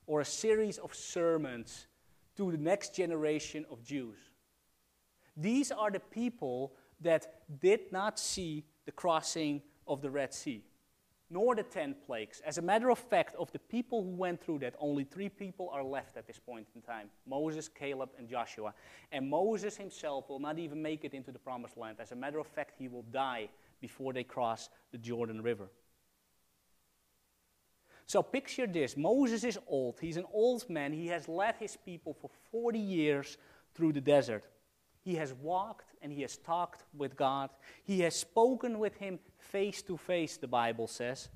or 0.08 0.22
a 0.22 0.26
series 0.26 0.78
of 0.78 0.94
sermons 0.94 1.88
to 2.36 2.52
the 2.52 2.58
next 2.58 2.96
generation 2.96 3.66
of 3.72 3.84
Jews. 3.84 4.18
These 5.38 5.72
are 5.72 5.92
the 5.92 6.00
people 6.00 6.74
that 7.00 7.42
did 7.62 7.92
not 7.92 8.20
see 8.20 8.66
the 8.86 8.92
crossing 8.92 9.62
of 9.88 10.02
the 10.02 10.10
Red 10.10 10.34
Sea, 10.34 10.64
nor 11.32 11.56
the 11.56 11.64
ten 11.64 11.96
plagues. 12.06 12.42
As 12.46 12.58
a 12.58 12.62
matter 12.62 12.90
of 12.90 13.00
fact, 13.00 13.36
of 13.36 13.52
the 13.54 13.60
people 13.60 14.04
who 14.04 14.10
went 14.10 14.44
through 14.44 14.60
that, 14.60 14.76
only 14.80 15.06
three 15.06 15.30
people 15.30 15.70
are 15.74 15.84
left 15.84 16.18
at 16.18 16.28
this 16.28 16.38
point 16.38 16.68
in 16.76 16.82
time 16.82 17.10
Moses, 17.26 17.70
Caleb, 17.70 18.10
and 18.18 18.28
Joshua. 18.28 18.74
And 19.14 19.30
Moses 19.30 19.78
himself 19.78 20.30
will 20.30 20.40
not 20.40 20.60
even 20.60 20.82
make 20.82 21.06
it 21.06 21.14
into 21.14 21.32
the 21.32 21.40
promised 21.40 21.78
land. 21.78 21.98
As 22.00 22.12
a 22.12 22.16
matter 22.16 22.40
of 22.40 22.48
fact, 22.48 22.76
he 22.78 22.90
will 22.90 23.06
die 23.12 23.48
before 23.80 24.12
they 24.12 24.26
cross 24.26 24.70
the 24.92 24.98
Jordan 24.98 25.42
River. 25.42 25.70
So 28.06 28.22
picture 28.22 28.68
this 28.68 28.98
Moses 28.98 29.46
is 29.46 29.58
old. 29.68 30.00
He's 30.02 30.18
an 30.18 30.26
old 30.34 30.70
man. 30.70 30.92
He 30.92 31.08
has 31.08 31.30
led 31.30 31.56
his 31.56 31.78
people 31.78 32.14
for 32.14 32.30
40 32.52 32.78
years 32.78 33.38
through 33.74 33.94
the 33.94 34.02
desert. 34.02 34.48
He 35.04 35.16
has 35.16 35.34
walked 35.34 35.94
and 36.02 36.12
he 36.12 36.22
has 36.22 36.38
talked 36.38 36.84
with 36.96 37.16
God. 37.16 37.50
He 37.84 38.02
has 38.02 38.16
spoken 38.16 38.80
with 38.80 38.96
him 38.98 39.20
face 39.38 39.82
to 39.84 39.98
face, 39.98 40.38
the 40.38 40.48
Bible 40.48 40.88
says. 40.88 41.30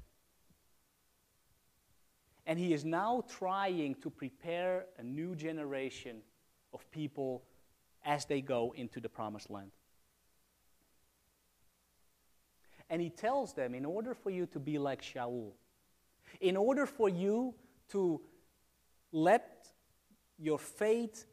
And 2.45 2.59
he 2.59 2.73
is 2.73 2.85
now 2.85 3.23
trying 3.27 3.95
to 3.95 4.09
prepare 4.09 4.85
a 4.99 5.03
new 5.03 5.35
generation 5.35 6.17
of 6.73 6.89
people 6.91 7.43
as 8.05 8.25
they 8.25 8.41
go 8.41 8.73
into 8.77 8.99
the 8.99 9.09
promised 9.09 9.49
land. 9.49 9.71
And 12.87 13.01
he 13.01 13.09
tells 13.09 13.53
them 13.53 13.73
in 13.73 13.83
order 13.83 14.13
for 14.13 14.29
you 14.29 14.45
to 14.47 14.59
be 14.59 14.77
like 14.77 15.01
Shaul, 15.01 15.53
in 16.39 16.55
order 16.55 16.85
for 16.85 17.09
you 17.09 17.55
to 17.89 18.21
let 19.11 19.71
your 20.37 20.59
faith 20.59 21.25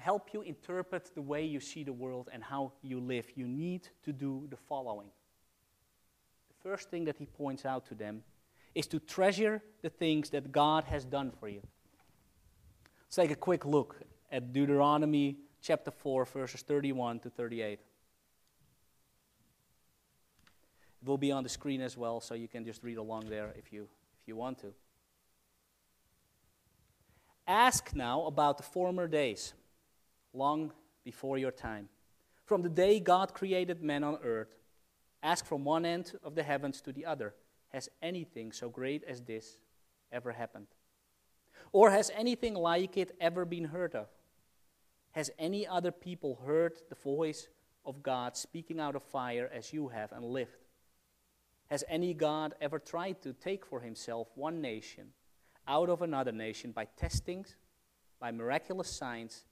help 0.00 0.32
you 0.32 0.42
interpret 0.42 1.10
the 1.14 1.22
way 1.22 1.44
you 1.44 1.60
see 1.60 1.84
the 1.84 1.92
world 1.92 2.28
and 2.32 2.42
how 2.42 2.72
you 2.82 3.00
live, 3.00 3.26
you 3.34 3.46
need 3.46 3.88
to 4.04 4.12
do 4.12 4.46
the 4.50 4.56
following. 4.56 5.08
The 6.48 6.68
first 6.68 6.90
thing 6.90 7.04
that 7.04 7.16
he 7.18 7.26
points 7.26 7.64
out 7.64 7.86
to 7.86 7.94
them 7.94 8.22
is 8.74 8.86
to 8.88 8.98
treasure 8.98 9.62
the 9.82 9.90
things 9.90 10.30
that 10.30 10.52
God 10.52 10.84
has 10.84 11.04
done 11.04 11.30
for 11.30 11.48
you. 11.48 11.62
Let's 13.04 13.16
take 13.16 13.30
a 13.30 13.36
quick 13.36 13.64
look 13.64 13.96
at 14.30 14.52
Deuteronomy 14.52 15.38
chapter 15.60 15.90
4, 15.90 16.24
verses 16.24 16.62
31 16.62 17.20
to 17.20 17.30
38. 17.30 17.80
It 21.02 21.08
will 21.08 21.18
be 21.18 21.32
on 21.32 21.42
the 21.42 21.48
screen 21.48 21.80
as 21.80 21.96
well, 21.96 22.20
so 22.20 22.34
you 22.34 22.48
can 22.48 22.64
just 22.64 22.82
read 22.82 22.98
along 22.98 23.26
there 23.28 23.52
if 23.58 23.72
you, 23.72 23.88
if 24.20 24.28
you 24.28 24.36
want 24.36 24.58
to. 24.60 24.72
Ask 27.46 27.94
now 27.94 28.26
about 28.26 28.58
the 28.58 28.62
former 28.62 29.08
days, 29.08 29.54
long 30.32 30.72
before 31.04 31.38
your 31.38 31.50
time. 31.50 31.88
From 32.44 32.62
the 32.62 32.68
day 32.68 33.00
God 33.00 33.34
created 33.34 33.82
man 33.82 34.04
on 34.04 34.18
earth, 34.22 34.56
ask 35.22 35.46
from 35.46 35.64
one 35.64 35.84
end 35.84 36.12
of 36.22 36.34
the 36.34 36.42
heavens 36.42 36.80
to 36.82 36.92
the 36.92 37.06
other 37.06 37.34
Has 37.68 37.88
anything 38.02 38.52
so 38.52 38.68
great 38.68 39.04
as 39.04 39.20
this 39.22 39.56
ever 40.10 40.32
happened? 40.32 40.66
Or 41.72 41.90
has 41.90 42.10
anything 42.16 42.54
like 42.54 42.96
it 42.96 43.16
ever 43.20 43.44
been 43.44 43.66
heard 43.66 43.94
of? 43.94 44.08
Has 45.12 45.30
any 45.38 45.66
other 45.66 45.92
people 45.92 46.40
heard 46.44 46.78
the 46.88 46.96
voice 46.96 47.48
of 47.84 48.02
God 48.02 48.36
speaking 48.36 48.80
out 48.80 48.96
of 48.96 49.02
fire 49.02 49.50
as 49.52 49.72
you 49.72 49.88
have 49.88 50.12
and 50.12 50.24
lived? 50.24 50.66
Has 51.66 51.84
any 51.88 52.14
God 52.14 52.54
ever 52.60 52.78
tried 52.78 53.22
to 53.22 53.32
take 53.32 53.64
for 53.64 53.80
himself 53.80 54.28
one 54.34 54.60
nation 54.60 55.12
out 55.68 55.88
of 55.88 56.02
another 56.02 56.32
nation 56.32 56.72
by 56.72 56.86
testings, 56.96 57.54
by 58.18 58.32
miraculous 58.32 58.90
signs, 58.90 59.44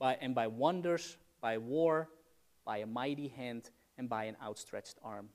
by, 0.00 0.16
and 0.20 0.34
by 0.34 0.48
wonders, 0.48 1.16
by 1.40 1.58
war, 1.58 2.08
by 2.64 2.78
a 2.78 2.86
mighty 2.86 3.28
hand, 3.28 3.70
and 3.96 4.08
by 4.08 4.24
an 4.24 4.36
outstretched 4.42 4.96
arm? 5.04 5.28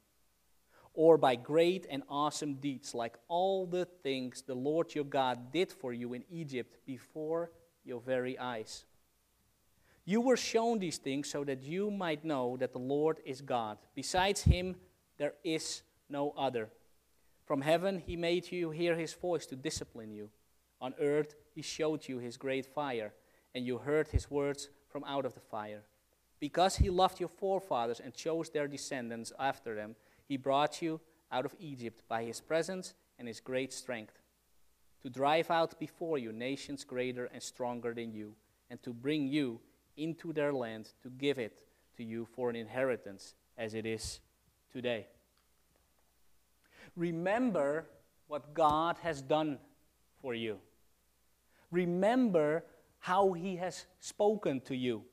Or 0.94 1.18
by 1.18 1.36
great 1.36 1.86
and 1.90 2.04
awesome 2.10 2.56
deeds, 2.56 2.94
like 2.94 3.16
all 3.30 3.66
the 3.66 3.86
things 3.86 4.42
the 4.42 4.56
Lord 4.56 4.94
your 4.94 5.06
God 5.06 5.54
did 5.54 5.72
for 5.72 5.94
you 5.94 6.14
in 6.14 6.24
Egypt 6.30 6.78
before 6.86 7.52
your 7.86 8.02
very 8.02 8.38
eyes? 8.38 8.86
You 10.04 10.22
were 10.22 10.38
shown 10.38 10.80
these 10.80 10.98
things 10.98 11.30
so 11.30 11.44
that 11.44 11.64
you 11.64 11.90
might 11.90 12.24
know 12.24 12.58
that 12.58 12.74
the 12.74 12.80
Lord 12.80 13.20
is 13.26 13.42
God. 13.42 13.78
Besides 13.96 14.44
him, 14.44 14.76
there 15.18 15.34
is 15.44 15.82
no 16.10 16.34
other. 16.38 16.70
From 17.46 17.62
heaven 17.62 18.00
he 18.06 18.16
made 18.16 18.52
you 18.52 18.70
hear 18.72 18.96
his 18.96 19.14
voice 19.14 19.46
to 19.48 19.56
discipline 19.56 20.12
you. 20.12 20.30
On 20.80 20.94
earth 21.00 21.36
he 21.54 21.62
showed 21.62 22.08
you 22.08 22.20
his 22.20 22.38
great 22.38 22.66
fire, 22.66 23.14
and 23.56 23.66
you 23.66 23.80
heard 23.80 24.10
his 24.10 24.30
words 24.30 24.70
from 24.90 25.04
out 25.06 25.26
of 25.26 25.34
the 25.34 25.40
fire. 25.40 25.82
Because 26.40 26.76
he 26.76 26.90
loved 26.90 27.20
your 27.20 27.30
forefathers 27.30 28.02
and 28.02 28.14
chose 28.14 28.50
their 28.50 28.68
descendants 28.68 29.32
after 29.40 29.74
them, 29.74 29.96
he 30.28 30.36
brought 30.36 30.82
you 30.82 31.00
out 31.32 31.46
of 31.46 31.56
Egypt 31.58 32.04
by 32.08 32.24
his 32.24 32.42
presence 32.42 32.94
and 33.18 33.28
his 33.28 33.40
great 33.40 33.72
strength, 33.72 34.20
to 35.02 35.10
drive 35.10 35.50
out 35.50 35.80
before 35.80 36.18
you 36.18 36.34
nations 36.34 36.84
greater 36.84 37.26
and 37.34 37.42
stronger 37.42 37.94
than 37.94 38.12
you, 38.12 38.36
and 38.70 38.84
to 38.84 38.92
bring 38.92 39.28
you 39.28 39.60
into 39.96 40.34
their 40.34 40.52
land 40.52 40.90
to 41.02 41.10
give 41.10 41.40
it 41.40 41.64
to 41.96 42.04
you 42.04 42.28
for 42.36 42.50
an 42.50 42.56
inheritance 42.56 43.36
as 43.58 43.74
it 43.74 43.86
is 43.86 44.20
today. 44.72 45.08
Remember 46.98 47.86
what 48.28 48.54
God 48.54 48.98
has 49.02 49.22
done 49.22 49.60
for 50.22 50.34
you. 50.34 50.58
Remember 51.72 52.66
how 53.06 53.34
he 53.34 53.56
has 53.56 53.86
spoken 54.00 54.60
to 54.60 54.76
you. 54.76 55.04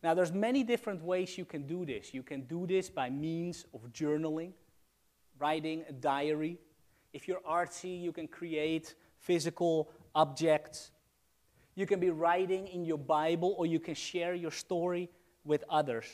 Now, 0.00 0.14
there's 0.14 0.30
many 0.30 0.62
different 0.62 1.02
ways 1.02 1.36
you 1.36 1.44
can 1.44 1.66
do 1.66 1.84
this. 1.84 2.14
You 2.14 2.22
can 2.22 2.42
do 2.42 2.68
this 2.68 2.88
by 2.88 3.10
means 3.10 3.66
of 3.74 3.80
journaling, 3.92 4.52
writing 5.36 5.82
a 5.88 5.92
diary. 5.92 6.56
If 7.12 7.26
you're 7.26 7.40
artsy, 7.40 8.00
you 8.00 8.12
can 8.12 8.28
create 8.28 8.94
physical 9.18 9.90
objects. 10.14 10.92
You 11.74 11.84
can 11.84 11.98
be 11.98 12.10
writing 12.10 12.68
in 12.68 12.84
your 12.84 12.98
Bible, 12.98 13.56
or 13.58 13.66
you 13.66 13.80
can 13.80 13.96
share 13.96 14.34
your 14.34 14.52
story 14.52 15.10
with 15.44 15.64
others. 15.68 16.06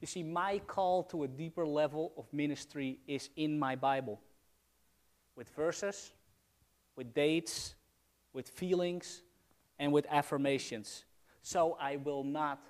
You 0.00 0.06
see, 0.06 0.22
my 0.22 0.60
call 0.68 1.02
to 1.02 1.24
a 1.24 1.28
deeper 1.28 1.66
level 1.66 2.12
of 2.16 2.32
ministry 2.32 3.00
is 3.08 3.28
in 3.34 3.58
my 3.58 3.74
Bible 3.74 4.20
with 5.34 5.48
verses, 5.56 6.12
with 6.94 7.12
dates, 7.12 7.74
with 8.36 8.50
feelings, 8.50 9.22
and 9.78 9.92
with 9.92 10.06
affirmations. 10.10 11.04
So 11.42 11.76
I 11.80 11.96
will 11.96 12.22
not 12.22 12.60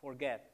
forget. 0.00 0.50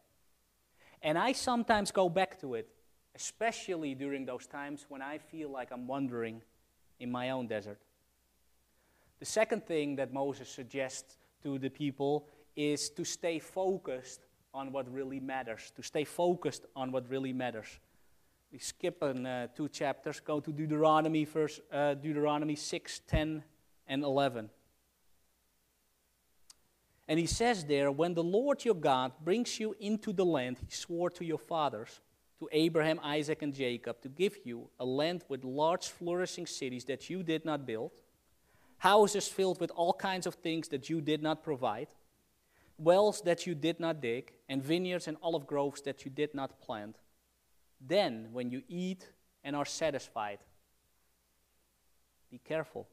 And 1.03 1.17
I 1.17 1.33
sometimes 1.33 1.91
go 1.91 2.11
back 2.11 2.39
to 2.41 2.55
it, 2.55 2.69
especially 3.15 3.95
during 3.95 4.27
those 4.27 4.47
times 4.47 4.85
when 4.91 5.01
I 5.01 5.17
feel 5.17 5.51
like 5.51 5.71
I'm 5.71 5.87
wandering 5.87 6.43
in 7.01 7.11
my 7.11 7.31
own 7.31 7.47
desert. 7.47 7.81
The 9.21 9.25
second 9.25 9.67
thing 9.67 9.97
that 9.97 10.13
Moses 10.13 10.51
suggests 10.51 11.17
to 11.43 11.59
the 11.59 11.71
people 11.71 12.27
is 12.55 12.91
to 12.91 13.05
stay 13.05 13.39
focused 13.39 14.27
on 14.53 14.71
what 14.71 14.93
really 14.93 15.19
matters, 15.19 15.73
to 15.77 15.83
stay 15.83 16.05
focused 16.05 16.67
on 16.77 16.93
what 16.93 17.09
really 17.09 17.33
matters. 17.33 17.79
We 18.53 18.59
skip 18.59 19.03
in, 19.03 19.25
uh, 19.25 19.47
two 19.55 19.69
chapters, 19.69 20.21
go 20.21 20.41
to 20.41 20.53
Deuteronomy, 20.53 21.25
verse, 21.25 21.59
uh, 21.73 21.95
Deuteronomy 21.95 22.55
6, 22.55 23.01
10, 23.07 23.45
and 23.87 24.05
11. 24.05 24.51
And 27.09 27.19
he 27.19 27.27
says 27.27 27.65
there, 27.65 27.91
When 27.91 28.13
the 28.13 28.23
Lord 28.23 28.65
your 28.65 28.75
God 28.75 29.13
brings 29.25 29.59
you 29.59 29.75
into 29.81 30.13
the 30.13 30.27
land 30.27 30.59
he 30.61 30.71
swore 30.71 31.09
to 31.11 31.25
your 31.25 31.39
fathers, 31.39 32.01
to 32.39 32.49
Abraham, 32.53 33.01
Isaac, 33.03 33.43
and 33.43 33.53
Jacob, 33.53 34.01
to 34.03 34.09
give 34.09 34.37
you 34.45 34.69
a 34.79 34.85
land 34.85 35.25
with 35.29 35.43
large, 35.43 35.89
flourishing 35.89 36.47
cities 36.47 36.85
that 36.85 37.09
you 37.09 37.23
did 37.23 37.45
not 37.45 37.67
build, 37.67 37.91
houses 38.77 39.27
filled 39.27 39.59
with 39.59 39.73
all 39.75 39.95
kinds 39.95 40.27
of 40.27 40.35
things 40.35 40.69
that 40.69 40.91
you 40.91 41.01
did 41.01 41.23
not 41.23 41.43
provide, 41.43 41.89
wells 42.77 43.23
that 43.23 43.47
you 43.47 43.55
did 43.55 43.81
not 43.81 44.01
dig, 44.01 44.33
and 44.49 44.63
vineyards 44.63 45.09
and 45.09 45.17
olive 45.23 45.47
groves 45.47 45.81
that 45.83 46.05
you 46.05 46.11
did 46.11 46.35
not 46.35 46.61
plant. 46.61 46.97
Then, 47.81 48.29
when 48.33 48.51
you 48.51 48.63
eat 48.69 49.09
and 49.43 49.57
are 49.57 49.65
satisfied, 49.65 50.39
be 52.31 52.39
careful 52.39 52.87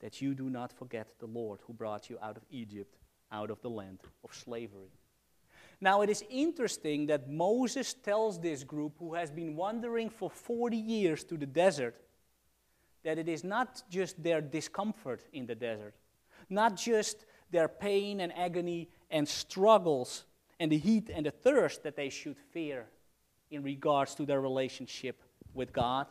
that 0.00 0.20
you 0.20 0.34
do 0.34 0.50
not 0.50 0.72
forget 0.72 1.08
the 1.18 1.26
Lord 1.26 1.60
who 1.66 1.72
brought 1.72 2.10
you 2.10 2.18
out 2.22 2.36
of 2.36 2.42
Egypt, 2.50 2.96
out 3.30 3.50
of 3.50 3.60
the 3.62 3.70
land 3.70 4.00
of 4.24 4.34
slavery. 4.34 4.90
Now, 5.80 6.02
it 6.02 6.10
is 6.10 6.22
interesting 6.28 7.06
that 7.06 7.30
Moses 7.30 7.94
tells 7.94 8.38
this 8.38 8.64
group 8.64 8.94
who 8.98 9.14
has 9.14 9.30
been 9.30 9.56
wandering 9.56 10.10
for 10.10 10.30
40 10.30 10.76
years 10.76 11.24
to 11.24 11.38
the 11.38 11.46
desert 11.46 11.96
that 13.02 13.18
it 13.18 13.28
is 13.28 13.44
not 13.44 13.82
just 13.88 14.22
their 14.22 14.42
discomfort 14.42 15.22
in 15.32 15.46
the 15.46 15.54
desert, 15.54 15.94
not 16.50 16.76
just 16.76 17.24
their 17.50 17.68
pain 17.68 18.20
and 18.20 18.36
agony 18.36 18.90
and 19.10 19.26
struggles 19.26 20.24
and 20.58 20.70
the 20.70 20.76
heat 20.76 21.10
and 21.12 21.24
the 21.24 21.30
thirst 21.30 21.82
that 21.82 21.96
they 21.96 22.10
should 22.10 22.36
fear 22.52 22.86
in 23.50 23.62
regards 23.62 24.14
to 24.14 24.26
their 24.26 24.40
relationship 24.40 25.22
with 25.54 25.72
God, 25.72 26.06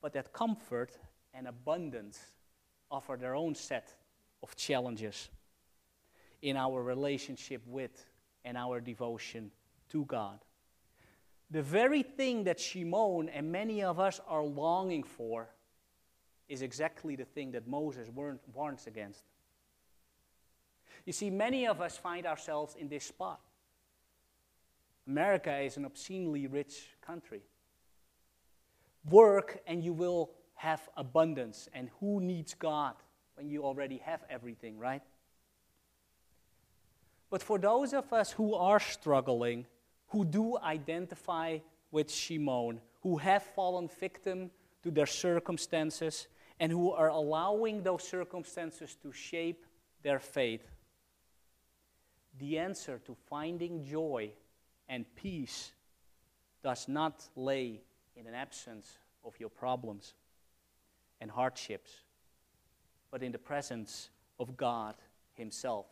but 0.00 0.14
that 0.14 0.32
comfort 0.32 0.98
and 1.34 1.46
abundance 1.46 2.18
offer 2.90 3.16
their 3.16 3.34
own 3.34 3.54
set 3.54 3.92
of 4.42 4.54
challenges 4.56 5.28
in 6.42 6.56
our 6.56 6.82
relationship 6.82 7.62
with 7.66 8.04
and 8.44 8.56
our 8.56 8.80
devotion 8.80 9.50
to 9.90 10.04
God. 10.04 10.38
The 11.50 11.62
very 11.62 12.02
thing 12.02 12.44
that 12.44 12.60
Shimon 12.60 13.28
and 13.28 13.50
many 13.50 13.82
of 13.82 13.98
us 13.98 14.20
are 14.26 14.44
longing 14.44 15.02
for 15.02 15.48
is 16.48 16.62
exactly 16.62 17.16
the 17.16 17.24
thing 17.24 17.52
that 17.52 17.66
Moses 17.66 18.08
warns 18.10 18.86
against. 18.86 19.24
You 21.06 21.12
see, 21.12 21.30
many 21.30 21.66
of 21.66 21.80
us 21.80 21.96
find 21.96 22.26
ourselves 22.26 22.76
in 22.78 22.88
this 22.88 23.04
spot. 23.04 23.40
America 25.06 25.58
is 25.58 25.76
an 25.76 25.84
obscenely 25.84 26.46
rich 26.46 26.96
country. 27.00 27.42
Work 29.10 29.60
and 29.66 29.84
you 29.84 29.92
will 29.92 30.30
have 30.54 30.88
abundance. 30.96 31.68
And 31.74 31.90
who 32.00 32.20
needs 32.20 32.54
God 32.54 32.94
when 33.36 33.48
you 33.48 33.64
already 33.64 33.98
have 33.98 34.22
everything, 34.30 34.78
right? 34.78 35.02
But 37.30 37.42
for 37.42 37.58
those 37.58 37.92
of 37.92 38.12
us 38.12 38.30
who 38.32 38.54
are 38.54 38.80
struggling, 38.80 39.66
who 40.08 40.24
do 40.24 40.56
identify 40.58 41.58
with 41.90 42.10
Shimon, 42.12 42.80
who 43.02 43.16
have 43.18 43.42
fallen 43.42 43.88
victim 44.00 44.50
to 44.82 44.90
their 44.90 45.06
circumstances, 45.06 46.28
and 46.60 46.70
who 46.70 46.92
are 46.92 47.08
allowing 47.08 47.82
those 47.82 48.04
circumstances 48.04 48.96
to 49.02 49.12
shape 49.12 49.66
their 50.02 50.20
fate, 50.20 50.62
the 52.38 52.58
answer 52.58 53.00
to 53.06 53.16
finding 53.28 53.84
joy 53.84 54.30
and 54.88 55.04
peace 55.16 55.72
does 56.62 56.88
not 56.88 57.28
lay 57.36 57.80
in 58.16 58.26
an 58.26 58.34
absence 58.34 58.98
of 59.24 59.34
your 59.38 59.48
problems 59.48 60.14
and 61.24 61.30
hardships, 61.30 61.90
but 63.10 63.22
in 63.22 63.32
the 63.32 63.38
presence 63.38 64.10
of 64.38 64.58
God 64.58 64.94
Himself. 65.32 65.86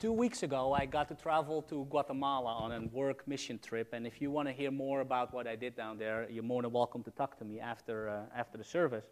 Two 0.00 0.12
weeks 0.12 0.42
ago, 0.42 0.72
I 0.72 0.84
got 0.84 1.06
to 1.10 1.14
travel 1.14 1.62
to 1.62 1.84
Guatemala 1.84 2.54
on 2.54 2.72
a 2.72 2.80
work 2.88 3.28
mission 3.28 3.56
trip, 3.60 3.92
and 3.92 4.04
if 4.04 4.20
you 4.20 4.32
want 4.32 4.48
to 4.48 4.52
hear 4.52 4.72
more 4.72 5.00
about 5.00 5.32
what 5.32 5.46
I 5.46 5.54
did 5.54 5.76
down 5.76 5.96
there, 5.96 6.26
you're 6.28 6.42
more 6.42 6.62
than 6.62 6.72
welcome 6.72 7.04
to 7.04 7.12
talk 7.12 7.38
to 7.38 7.44
me 7.44 7.60
after, 7.60 8.08
uh, 8.08 8.22
after 8.36 8.58
the 8.58 8.64
service. 8.64 9.04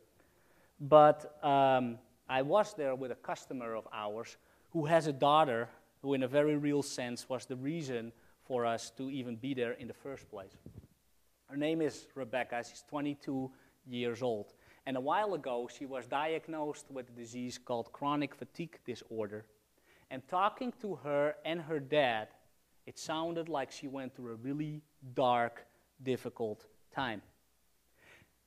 But 0.80 1.38
um, 1.44 1.98
I 2.28 2.42
was 2.42 2.74
there 2.74 2.96
with 2.96 3.12
a 3.12 3.20
customer 3.30 3.76
of 3.76 3.86
ours 3.92 4.36
who 4.70 4.86
has 4.86 5.06
a 5.06 5.12
daughter 5.12 5.68
who, 6.00 6.14
in 6.14 6.24
a 6.24 6.28
very 6.28 6.56
real 6.56 6.82
sense, 6.82 7.28
was 7.28 7.46
the 7.46 7.54
reason 7.54 8.10
for 8.48 8.66
us 8.66 8.90
to 8.96 9.08
even 9.10 9.36
be 9.36 9.54
there 9.54 9.74
in 9.74 9.86
the 9.86 9.94
first 9.94 10.28
place. 10.28 10.56
Her 11.48 11.56
name 11.56 11.80
is 11.80 12.08
Rebecca. 12.16 12.64
She's 12.68 12.82
22 12.88 13.48
years 13.86 14.22
old. 14.22 14.52
And 14.86 14.96
a 14.96 15.00
while 15.00 15.34
ago, 15.34 15.68
she 15.72 15.86
was 15.86 16.06
diagnosed 16.06 16.86
with 16.90 17.08
a 17.08 17.12
disease 17.12 17.58
called 17.58 17.92
chronic 17.92 18.34
fatigue 18.34 18.78
disorder. 18.84 19.46
And 20.10 20.26
talking 20.28 20.72
to 20.80 20.96
her 20.96 21.36
and 21.44 21.60
her 21.60 21.78
dad, 21.78 22.28
it 22.86 22.98
sounded 22.98 23.48
like 23.48 23.70
she 23.70 23.86
went 23.86 24.14
through 24.14 24.32
a 24.32 24.36
really 24.36 24.82
dark, 25.14 25.64
difficult 26.02 26.66
time. 26.94 27.22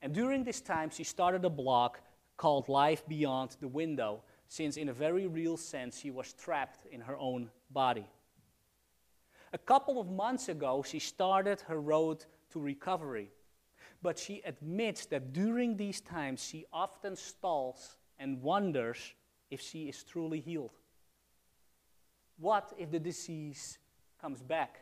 And 0.01 0.13
during 0.13 0.43
this 0.43 0.61
time, 0.61 0.89
she 0.89 1.03
started 1.03 1.45
a 1.45 1.49
blog 1.49 1.95
called 2.37 2.67
Life 2.67 3.07
Beyond 3.07 3.55
the 3.61 3.67
Window 3.67 4.21
since, 4.47 4.77
in 4.77 4.89
a 4.89 4.93
very 4.93 5.25
real 5.25 5.57
sense, 5.57 5.99
she 5.99 6.11
was 6.11 6.33
trapped 6.33 6.85
in 6.91 7.01
her 7.01 7.17
own 7.17 7.49
body. 7.71 8.05
A 9.53 9.57
couple 9.57 9.99
of 9.99 10.11
months 10.11 10.49
ago, 10.49 10.83
she 10.85 10.99
started 10.99 11.61
her 11.61 11.79
road 11.79 12.25
to 12.51 12.59
recovery, 12.59 13.31
but 14.05 14.19
she 14.19 14.43
admits 14.45 15.07
that 15.07 15.33
during 15.33 15.77
these 15.77 15.99
times, 15.99 16.39
she 16.43 16.63
often 16.71 17.15
stalls 17.15 17.97
and 18.19 18.39
wonders 18.43 19.15
if 19.49 19.59
she 19.59 19.89
is 19.89 20.03
truly 20.03 20.39
healed. 20.39 20.77
What 22.37 22.71
if 22.77 22.91
the 22.91 22.99
disease 22.99 23.79
comes 24.21 24.43
back? 24.43 24.81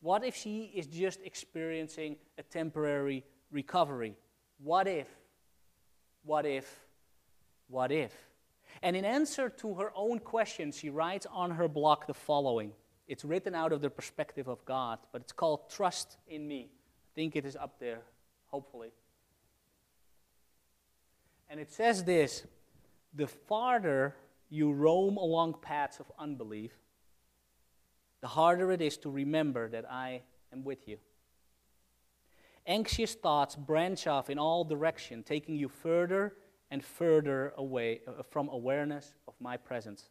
What 0.00 0.24
if 0.24 0.36
she 0.36 0.70
is 0.72 0.86
just 0.86 1.18
experiencing 1.24 2.14
a 2.38 2.44
temporary 2.44 3.24
recovery? 3.50 4.14
What 4.62 4.86
if? 4.86 5.08
What 6.22 6.46
if? 6.46 6.78
What 7.66 7.90
if? 7.90 8.14
And 8.82 8.94
in 8.94 9.04
answer 9.04 9.48
to 9.48 9.74
her 9.74 9.90
own 9.96 10.20
question, 10.20 10.70
she 10.70 10.90
writes 10.90 11.26
on 11.32 11.50
her 11.50 11.66
blog 11.66 12.06
the 12.06 12.14
following. 12.14 12.70
It's 13.08 13.24
written 13.24 13.56
out 13.56 13.72
of 13.72 13.80
the 13.80 13.90
perspective 13.90 14.46
of 14.46 14.64
God, 14.64 15.00
but 15.10 15.22
it's 15.22 15.32
called 15.32 15.68
Trust 15.70 16.18
in 16.28 16.46
Me. 16.46 16.70
I 16.70 17.10
think 17.16 17.34
it 17.34 17.44
is 17.44 17.56
up 17.56 17.80
there, 17.80 18.02
hopefully. 18.50 18.92
And 21.48 21.58
it 21.58 21.72
says 21.72 22.04
this 22.04 22.44
The 23.14 23.26
farther 23.26 24.14
you 24.48 24.72
roam 24.72 25.16
along 25.16 25.56
paths 25.62 26.00
of 26.00 26.10
unbelief, 26.18 26.72
the 28.20 28.28
harder 28.28 28.70
it 28.72 28.80
is 28.80 28.96
to 28.98 29.10
remember 29.10 29.68
that 29.68 29.90
I 29.90 30.22
am 30.52 30.64
with 30.64 30.86
you. 30.88 30.98
Anxious 32.66 33.14
thoughts 33.14 33.56
branch 33.56 34.06
off 34.06 34.28
in 34.28 34.38
all 34.38 34.64
directions, 34.64 35.24
taking 35.26 35.56
you 35.56 35.68
further 35.68 36.34
and 36.70 36.84
further 36.84 37.52
away 37.56 38.00
uh, 38.06 38.22
from 38.30 38.48
awareness 38.48 39.14
of 39.26 39.34
my 39.40 39.56
presence. 39.56 40.10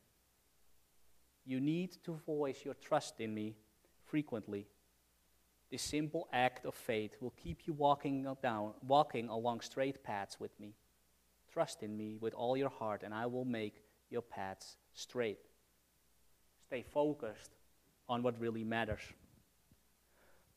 You 1.45 1.59
need 1.59 1.97
to 2.03 2.19
voice 2.25 2.59
your 2.65 2.73
trust 2.73 3.21
in 3.21 3.33
me 3.33 3.55
frequently. 4.03 4.67
This 5.71 5.83
simple 5.83 6.27
act 6.33 6.65
of 6.65 6.73
faith 6.73 7.15
will 7.21 7.33
keep 7.41 7.67
you 7.67 7.73
walking 7.73 8.25
down, 8.41 8.73
walking 8.87 9.29
along 9.29 9.61
straight 9.61 10.03
paths 10.03 10.39
with 10.39 10.57
me. 10.59 10.73
Trust 11.51 11.83
in 11.83 11.95
me 11.95 12.17
with 12.19 12.33
all 12.33 12.57
your 12.57 12.69
heart, 12.69 13.03
and 13.03 13.13
I 13.13 13.27
will 13.27 13.45
make 13.45 13.83
your 14.09 14.21
paths 14.21 14.77
straight. 14.93 15.39
Stay 16.67 16.83
focused 16.83 17.51
on 18.07 18.23
what 18.23 18.39
really 18.39 18.63
matters. 18.63 19.01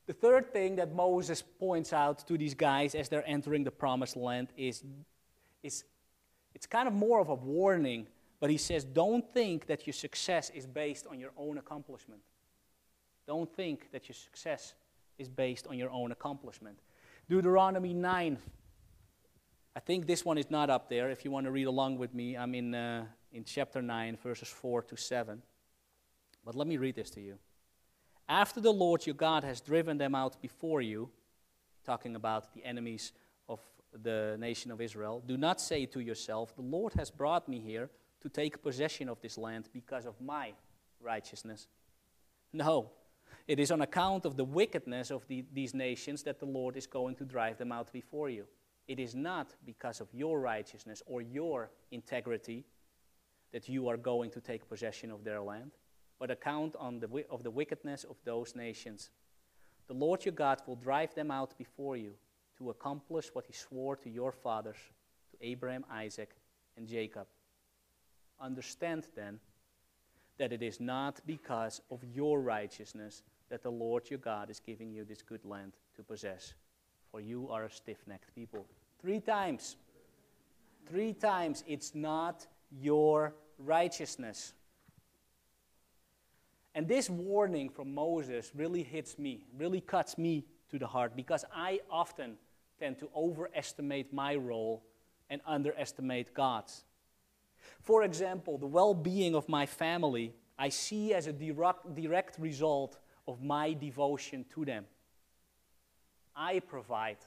The 0.06 0.14
third 0.14 0.52
thing 0.52 0.76
that 0.76 0.94
Moses 0.94 1.42
points 1.42 1.92
out 1.92 2.26
to 2.26 2.36
these 2.36 2.54
guys 2.54 2.94
as 2.94 3.08
they're 3.08 3.26
entering 3.28 3.64
the 3.64 3.70
promised 3.70 4.16
land 4.16 4.48
is, 4.56 4.82
is 5.62 5.84
it's 6.54 6.66
kind 6.66 6.88
of 6.88 6.94
more 6.94 7.20
of 7.20 7.28
a 7.28 7.34
warning, 7.34 8.08
but 8.40 8.50
he 8.50 8.56
says, 8.56 8.84
Don't 8.84 9.24
think 9.32 9.66
that 9.66 9.86
your 9.86 9.94
success 9.94 10.50
is 10.50 10.66
based 10.66 11.06
on 11.06 11.20
your 11.20 11.30
own 11.36 11.58
accomplishment. 11.58 12.22
Don't 13.26 13.54
think 13.54 13.92
that 13.92 14.08
your 14.08 14.14
success 14.14 14.74
is 15.22 15.28
based 15.28 15.66
on 15.66 15.78
your 15.78 15.90
own 15.90 16.12
accomplishment. 16.12 16.78
Deuteronomy 17.28 17.94
9. 17.94 18.36
I 19.74 19.80
think 19.80 20.06
this 20.06 20.24
one 20.24 20.36
is 20.36 20.50
not 20.50 20.68
up 20.68 20.90
there. 20.90 21.10
If 21.10 21.24
you 21.24 21.30
want 21.30 21.46
to 21.46 21.52
read 21.52 21.66
along 21.66 21.96
with 21.96 22.12
me, 22.12 22.36
I'm 22.36 22.54
in, 22.54 22.74
uh, 22.74 23.06
in 23.32 23.44
chapter 23.44 23.80
9, 23.80 24.18
verses 24.22 24.48
4 24.48 24.82
to 24.82 24.96
7. 24.96 25.40
But 26.44 26.54
let 26.54 26.66
me 26.66 26.76
read 26.76 26.96
this 26.96 27.08
to 27.10 27.20
you. 27.20 27.38
After 28.28 28.60
the 28.60 28.72
Lord 28.72 29.06
your 29.06 29.14
God 29.14 29.44
has 29.44 29.60
driven 29.60 29.96
them 29.96 30.14
out 30.14 30.42
before 30.42 30.82
you, 30.82 31.08
talking 31.84 32.16
about 32.16 32.52
the 32.52 32.64
enemies 32.64 33.12
of 33.48 33.60
the 34.02 34.36
nation 34.38 34.70
of 34.70 34.80
Israel, 34.80 35.22
do 35.24 35.36
not 35.36 35.60
say 35.60 35.86
to 35.86 36.00
yourself, 36.00 36.54
The 36.54 36.62
Lord 36.62 36.92
has 36.94 37.10
brought 37.10 37.48
me 37.48 37.60
here 37.60 37.90
to 38.20 38.28
take 38.28 38.62
possession 38.62 39.08
of 39.08 39.20
this 39.20 39.38
land 39.38 39.68
because 39.72 40.04
of 40.06 40.20
my 40.20 40.52
righteousness. 41.00 41.68
No, 42.52 42.90
it 43.48 43.58
is 43.58 43.70
on 43.70 43.82
account 43.82 44.24
of 44.24 44.36
the 44.36 44.44
wickedness 44.44 45.10
of 45.10 45.26
the, 45.28 45.44
these 45.52 45.74
nations 45.74 46.22
that 46.22 46.38
the 46.38 46.46
Lord 46.46 46.76
is 46.76 46.86
going 46.86 47.16
to 47.16 47.24
drive 47.24 47.58
them 47.58 47.72
out 47.72 47.92
before 47.92 48.30
you. 48.30 48.46
It 48.88 48.98
is 48.98 49.14
not 49.14 49.54
because 49.64 50.00
of 50.00 50.08
your 50.12 50.40
righteousness 50.40 51.02
or 51.06 51.22
your 51.22 51.70
integrity 51.90 52.64
that 53.52 53.68
you 53.68 53.88
are 53.88 53.96
going 53.96 54.30
to 54.30 54.40
take 54.40 54.68
possession 54.68 55.10
of 55.10 55.24
their 55.24 55.40
land 55.40 55.72
but 56.22 56.30
account 56.30 56.76
on 56.78 57.00
the, 57.00 57.24
of 57.28 57.42
the 57.42 57.50
wickedness 57.50 58.04
of 58.04 58.14
those 58.24 58.54
nations. 58.54 59.10
The 59.88 59.94
Lord 59.94 60.24
your 60.24 60.30
God 60.30 60.62
will 60.68 60.76
drive 60.76 61.12
them 61.16 61.32
out 61.32 61.58
before 61.58 61.96
you 61.96 62.12
to 62.58 62.70
accomplish 62.70 63.30
what 63.32 63.44
he 63.46 63.52
swore 63.52 63.96
to 63.96 64.08
your 64.08 64.30
fathers, 64.30 64.76
to 65.32 65.44
Abraham, 65.44 65.84
Isaac, 65.90 66.30
and 66.76 66.86
Jacob. 66.86 67.26
Understand 68.40 69.08
then 69.16 69.40
that 70.38 70.52
it 70.52 70.62
is 70.62 70.78
not 70.78 71.20
because 71.26 71.80
of 71.90 72.04
your 72.04 72.40
righteousness 72.40 73.24
that 73.52 73.62
the 73.62 73.70
Lord 73.70 74.08
your 74.08 74.18
God 74.18 74.48
is 74.48 74.60
giving 74.60 74.90
you 74.90 75.04
this 75.04 75.20
good 75.20 75.44
land 75.44 75.74
to 75.94 76.02
possess, 76.02 76.54
for 77.10 77.20
you 77.20 77.50
are 77.50 77.64
a 77.64 77.70
stiff 77.70 77.98
necked 78.06 78.34
people. 78.34 78.64
Three 78.98 79.20
times. 79.20 79.76
Three 80.88 81.12
times 81.12 81.62
it's 81.66 81.94
not 81.94 82.46
your 82.80 83.34
righteousness. 83.58 84.54
And 86.74 86.88
this 86.88 87.10
warning 87.10 87.68
from 87.68 87.94
Moses 87.94 88.52
really 88.54 88.82
hits 88.82 89.18
me, 89.18 89.44
really 89.58 89.82
cuts 89.82 90.16
me 90.16 90.46
to 90.70 90.78
the 90.78 90.86
heart 90.86 91.14
because 91.14 91.44
I 91.54 91.80
often 91.90 92.38
tend 92.80 93.00
to 93.00 93.10
overestimate 93.14 94.14
my 94.14 94.34
role 94.34 94.82
and 95.28 95.42
underestimate 95.46 96.32
God's. 96.32 96.84
For 97.82 98.02
example, 98.02 98.56
the 98.56 98.66
well 98.66 98.94
being 98.94 99.34
of 99.34 99.46
my 99.46 99.66
family 99.66 100.32
I 100.58 100.68
see 100.68 101.12
as 101.12 101.26
a 101.26 101.32
direct, 101.32 101.94
direct 101.94 102.38
result 102.38 102.98
of 103.26 103.42
my 103.42 103.72
devotion 103.72 104.44
to 104.54 104.64
them. 104.64 104.84
I 106.34 106.60
provide, 106.60 107.18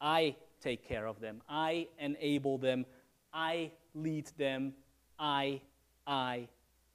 I 0.00 0.36
take 0.60 0.86
care 0.86 1.06
of 1.06 1.20
them, 1.20 1.42
I 1.48 1.88
enable 1.98 2.58
them, 2.58 2.86
I 3.32 3.72
lead 3.94 4.26
them, 4.38 4.72
I, 5.18 5.60
I, 6.06 6.48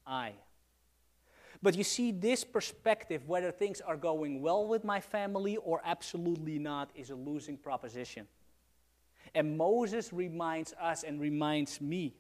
I. 0.06 0.34
But 1.62 1.76
you 1.76 1.84
see, 1.84 2.12
this 2.12 2.44
perspective, 2.44 3.28
whether 3.28 3.52
things 3.52 3.82
are 3.82 3.98
going 3.98 4.42
well 4.42 4.68
with 4.68 4.84
my 4.84 5.00
family 5.00 5.58
or 5.58 5.82
absolutely 5.84 6.60
not, 6.60 6.90
is 6.96 7.10
a 7.10 7.16
losing 7.16 7.58
proposition. 7.58 8.28
And 9.34 9.58
Moses 9.58 10.14
reminds 10.14 10.74
us 10.74 11.04
and 11.04 11.20
reminds 11.20 11.82
me 11.82 12.16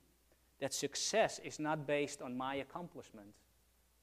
that 0.59 0.73
success 0.73 1.39
is 1.43 1.59
not 1.59 1.85
based 1.85 2.21
on 2.21 2.35
my 2.35 2.55
accomplishment, 2.55 3.27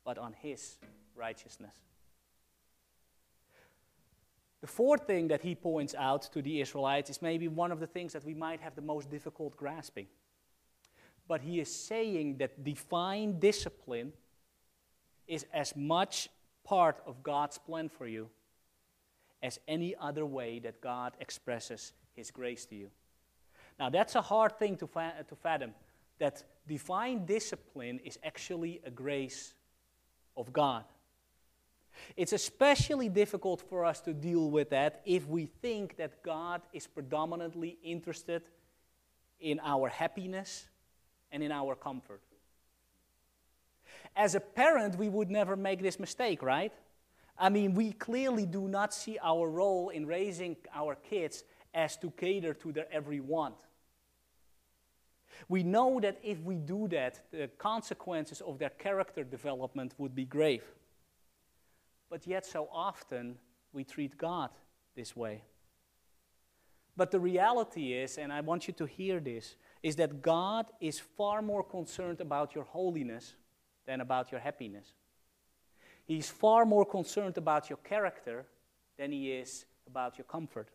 but 0.04 0.18
on 0.18 0.32
his 0.34 0.78
righteousness. 1.16 1.74
The 4.60 4.66
fourth 4.66 5.06
thing 5.06 5.28
that 5.28 5.42
he 5.42 5.54
points 5.54 5.94
out 5.96 6.22
to 6.32 6.40
the 6.40 6.60
Israelites 6.60 7.10
is 7.10 7.20
maybe 7.20 7.48
one 7.48 7.70
of 7.70 7.80
the 7.80 7.86
things 7.86 8.14
that 8.14 8.24
we 8.24 8.32
might 8.34 8.60
have 8.60 8.74
the 8.74 8.82
most 8.82 9.10
difficult 9.10 9.56
grasping. 9.56 10.06
But 11.28 11.42
he 11.42 11.60
is 11.60 11.74
saying 11.74 12.38
that 12.38 12.64
divine 12.64 13.38
discipline 13.38 14.12
is 15.26 15.44
as 15.52 15.76
much 15.76 16.28
part 16.64 17.02
of 17.06 17.22
God's 17.22 17.58
plan 17.58 17.88
for 17.88 18.06
you 18.06 18.28
as 19.42 19.60
any 19.68 19.94
other 20.00 20.24
way 20.24 20.58
that 20.60 20.80
God 20.80 21.12
expresses 21.20 21.92
His 22.14 22.30
grace 22.30 22.64
to 22.66 22.74
you. 22.74 22.90
Now, 23.78 23.90
that's 23.90 24.14
a 24.14 24.22
hard 24.22 24.58
thing 24.58 24.76
to, 24.78 24.86
fa- 24.86 25.24
to 25.28 25.36
fathom 25.36 25.74
that 26.18 26.42
divine 26.66 27.26
discipline 27.26 28.00
is 28.04 28.18
actually 28.24 28.80
a 28.84 28.90
grace 28.90 29.54
of 30.36 30.52
God. 30.52 30.84
It's 32.16 32.32
especially 32.32 33.08
difficult 33.08 33.62
for 33.68 33.84
us 33.84 34.00
to 34.02 34.12
deal 34.12 34.50
with 34.50 34.70
that 34.70 35.02
if 35.04 35.26
we 35.26 35.46
think 35.46 35.96
that 35.96 36.22
God 36.22 36.62
is 36.72 36.86
predominantly 36.86 37.78
interested 37.82 38.42
in 39.40 39.60
our 39.62 39.88
happiness 39.88 40.66
and 41.30 41.42
in 41.42 41.52
our 41.52 41.74
comfort. 41.74 42.22
As 44.16 44.34
a 44.34 44.40
parent, 44.40 44.96
we 44.96 45.08
would 45.08 45.30
never 45.30 45.56
make 45.56 45.82
this 45.82 45.98
mistake, 45.98 46.42
right? 46.42 46.72
I 47.38 47.48
mean, 47.48 47.74
we 47.74 47.92
clearly 47.92 48.46
do 48.46 48.68
not 48.68 48.94
see 48.94 49.18
our 49.22 49.48
role 49.48 49.88
in 49.88 50.06
raising 50.06 50.56
our 50.72 50.94
kids 50.94 51.44
as 51.72 51.96
to 51.98 52.10
cater 52.12 52.54
to 52.54 52.72
their 52.72 52.86
every 52.92 53.20
want. 53.20 53.56
We 55.48 55.64
know 55.64 55.98
that 56.00 56.18
if 56.22 56.40
we 56.42 56.54
do 56.54 56.86
that, 56.88 57.20
the 57.32 57.48
consequences 57.58 58.40
of 58.40 58.58
their 58.58 58.70
character 58.70 59.24
development 59.24 59.94
would 59.98 60.14
be 60.14 60.24
grave. 60.24 60.62
But 62.14 62.28
yet, 62.28 62.46
so 62.46 62.68
often, 62.72 63.38
we 63.72 63.82
treat 63.82 64.16
God 64.16 64.50
this 64.94 65.16
way. 65.16 65.42
But 66.96 67.10
the 67.10 67.18
reality 67.18 67.92
is, 67.92 68.18
and 68.18 68.32
I 68.32 68.40
want 68.40 68.68
you 68.68 68.74
to 68.74 68.86
hear 68.86 69.18
this, 69.18 69.56
is 69.82 69.96
that 69.96 70.22
God 70.22 70.66
is 70.80 71.00
far 71.00 71.42
more 71.42 71.64
concerned 71.64 72.20
about 72.20 72.54
your 72.54 72.62
holiness 72.62 73.34
than 73.84 74.00
about 74.00 74.30
your 74.30 74.40
happiness. 74.40 74.94
He's 76.04 76.30
far 76.30 76.64
more 76.64 76.84
concerned 76.84 77.36
about 77.36 77.68
your 77.68 77.78
character 77.78 78.46
than 78.96 79.10
he 79.10 79.32
is 79.32 79.64
about 79.84 80.16
your 80.16 80.24
comfort. 80.26 80.68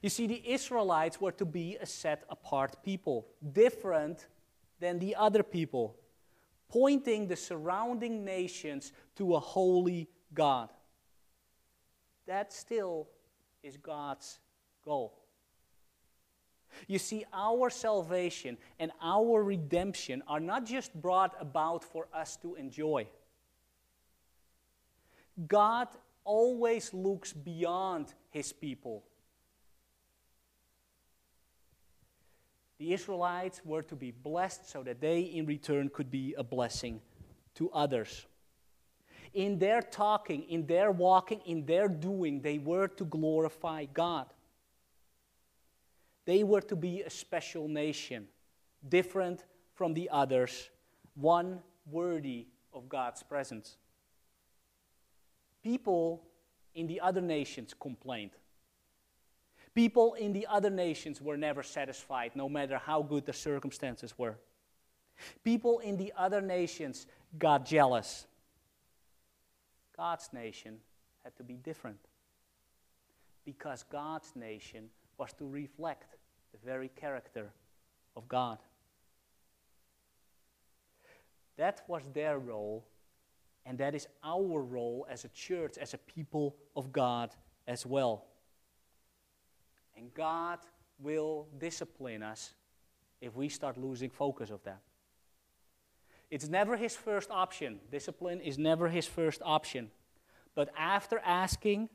You 0.00 0.08
see, 0.08 0.26
the 0.26 0.42
Israelites 0.50 1.20
were 1.20 1.32
to 1.32 1.44
be 1.44 1.76
a 1.78 1.84
set 1.84 2.24
apart 2.30 2.82
people, 2.82 3.26
different 3.52 4.26
than 4.78 4.98
the 4.98 5.16
other 5.16 5.42
people, 5.42 5.99
pointing 6.70 7.26
the 7.26 7.36
surrounding 7.36 8.24
nations 8.24 8.92
to 9.16 9.34
a 9.34 9.40
holy 9.40 10.08
God. 10.32 10.70
That 12.26 12.52
still 12.52 13.08
is 13.62 13.76
God's 13.76 14.38
goal. 14.84 15.20
You 16.86 16.98
see, 16.98 17.24
our 17.32 17.68
salvation 17.68 18.56
and 18.78 18.92
our 19.02 19.42
redemption 19.42 20.22
are 20.28 20.40
not 20.40 20.64
just 20.64 20.94
brought 20.94 21.34
about 21.40 21.84
for 21.84 22.06
us 22.14 22.36
to 22.38 22.54
enjoy. 22.54 23.06
God 25.48 25.88
always 26.24 26.94
looks 26.94 27.32
beyond 27.32 28.14
his 28.30 28.52
people. 28.52 29.04
The 32.80 32.94
Israelites 32.94 33.60
were 33.62 33.82
to 33.82 33.94
be 33.94 34.10
blessed 34.10 34.70
so 34.70 34.82
that 34.84 35.02
they, 35.02 35.20
in 35.20 35.44
return, 35.44 35.90
could 35.90 36.10
be 36.10 36.34
a 36.38 36.42
blessing 36.42 37.02
to 37.56 37.70
others. 37.72 38.24
In 39.34 39.58
their 39.58 39.82
talking, 39.82 40.44
in 40.44 40.64
their 40.64 40.90
walking, 40.90 41.42
in 41.44 41.66
their 41.66 41.88
doing, 41.88 42.40
they 42.40 42.56
were 42.56 42.88
to 42.88 43.04
glorify 43.04 43.84
God. 43.84 44.32
They 46.24 46.42
were 46.42 46.62
to 46.62 46.74
be 46.74 47.02
a 47.02 47.10
special 47.10 47.68
nation, 47.68 48.28
different 48.88 49.44
from 49.74 49.92
the 49.92 50.08
others, 50.10 50.70
one 51.16 51.60
worthy 51.84 52.46
of 52.72 52.88
God's 52.88 53.22
presence. 53.22 53.76
People 55.62 56.22
in 56.74 56.86
the 56.86 57.00
other 57.02 57.20
nations 57.20 57.74
complained. 57.78 58.30
People 59.74 60.14
in 60.14 60.32
the 60.32 60.46
other 60.48 60.70
nations 60.70 61.20
were 61.20 61.36
never 61.36 61.62
satisfied, 61.62 62.32
no 62.34 62.48
matter 62.48 62.78
how 62.78 63.02
good 63.02 63.24
the 63.24 63.32
circumstances 63.32 64.18
were. 64.18 64.36
People 65.44 65.78
in 65.80 65.96
the 65.96 66.12
other 66.16 66.40
nations 66.40 67.06
got 67.38 67.64
jealous. 67.64 68.26
God's 69.96 70.30
nation 70.32 70.78
had 71.22 71.36
to 71.36 71.44
be 71.44 71.54
different 71.54 71.98
because 73.44 73.84
God's 73.90 74.34
nation 74.34 74.88
was 75.18 75.32
to 75.34 75.46
reflect 75.46 76.16
the 76.52 76.58
very 76.64 76.88
character 76.88 77.50
of 78.16 78.26
God. 78.28 78.58
That 81.56 81.82
was 81.86 82.02
their 82.14 82.38
role, 82.38 82.86
and 83.66 83.76
that 83.78 83.94
is 83.94 84.08
our 84.24 84.62
role 84.62 85.06
as 85.10 85.24
a 85.24 85.28
church, 85.28 85.76
as 85.78 85.92
a 85.92 85.98
people 85.98 86.56
of 86.74 86.90
God 86.90 87.30
as 87.68 87.84
well. 87.84 88.24
And 90.00 90.14
God 90.14 90.60
will 90.98 91.46
discipline 91.58 92.22
us 92.22 92.54
if 93.20 93.36
we 93.36 93.50
start 93.50 93.76
losing 93.76 94.08
focus 94.08 94.48
of 94.48 94.62
that. 94.64 94.80
It's 96.30 96.48
never 96.48 96.74
his 96.74 96.96
first 96.96 97.30
option. 97.30 97.80
Discipline 97.92 98.40
is 98.40 98.56
never 98.56 98.88
his 98.88 99.06
first 99.06 99.42
option. 99.44 99.90
But 100.54 100.70
after 100.74 101.18
asking, 101.18 101.90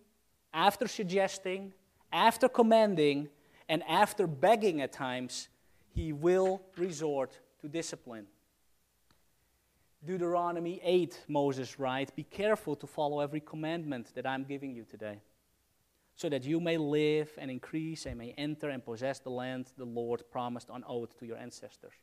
after 0.54 0.88
suggesting, 0.88 1.74
after 2.14 2.48
commanding, 2.48 3.30
and 3.68 3.82
after 3.90 4.28
begging 4.28 4.82
at 4.82 4.92
times, 4.92 5.48
he 5.96 6.14
will 6.14 6.62
resort 6.78 7.40
to 7.62 7.68
discipline. 7.68 8.28
Deuteronomy 10.06 10.80
8, 10.84 11.24
Moses 11.28 11.80
writes, 11.80 12.12
Be 12.12 12.24
careful 12.24 12.76
to 12.76 12.86
follow 12.86 13.20
every 13.22 13.40
commandment 13.40 14.14
that 14.14 14.28
I'm 14.28 14.44
giving 14.44 14.76
you 14.76 14.84
today, 14.84 15.22
so 16.16 16.30
that 16.30 16.46
you 16.46 16.60
may 16.60 16.78
live 16.78 17.32
and 17.38 17.52
increase 17.52 18.06
and 18.06 18.18
may 18.18 18.34
enter 18.38 18.70
and 18.70 18.84
possess 18.84 19.20
the 19.20 19.30
land 19.30 19.68
the 19.78 19.86
Lord 19.86 20.24
promised 20.32 20.70
on 20.70 20.84
oath 20.88 21.18
to 21.20 21.26
your 21.26 21.38
ancestors. 21.38 21.94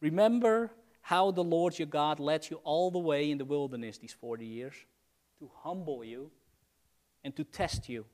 Remember 0.00 0.70
how 1.02 1.30
the 1.30 1.44
Lord 1.44 1.78
your 1.78 1.86
God 1.86 2.20
led 2.20 2.48
you 2.50 2.60
all 2.62 2.90
the 2.90 2.98
way 2.98 3.30
in 3.30 3.38
the 3.38 3.44
wilderness 3.44 3.98
these 3.98 4.12
40 4.12 4.46
years 4.46 4.74
to 5.40 5.50
humble 5.62 6.04
you 6.04 6.30
and 7.24 7.34
to 7.36 7.44
test 7.44 7.88
you 7.88 8.04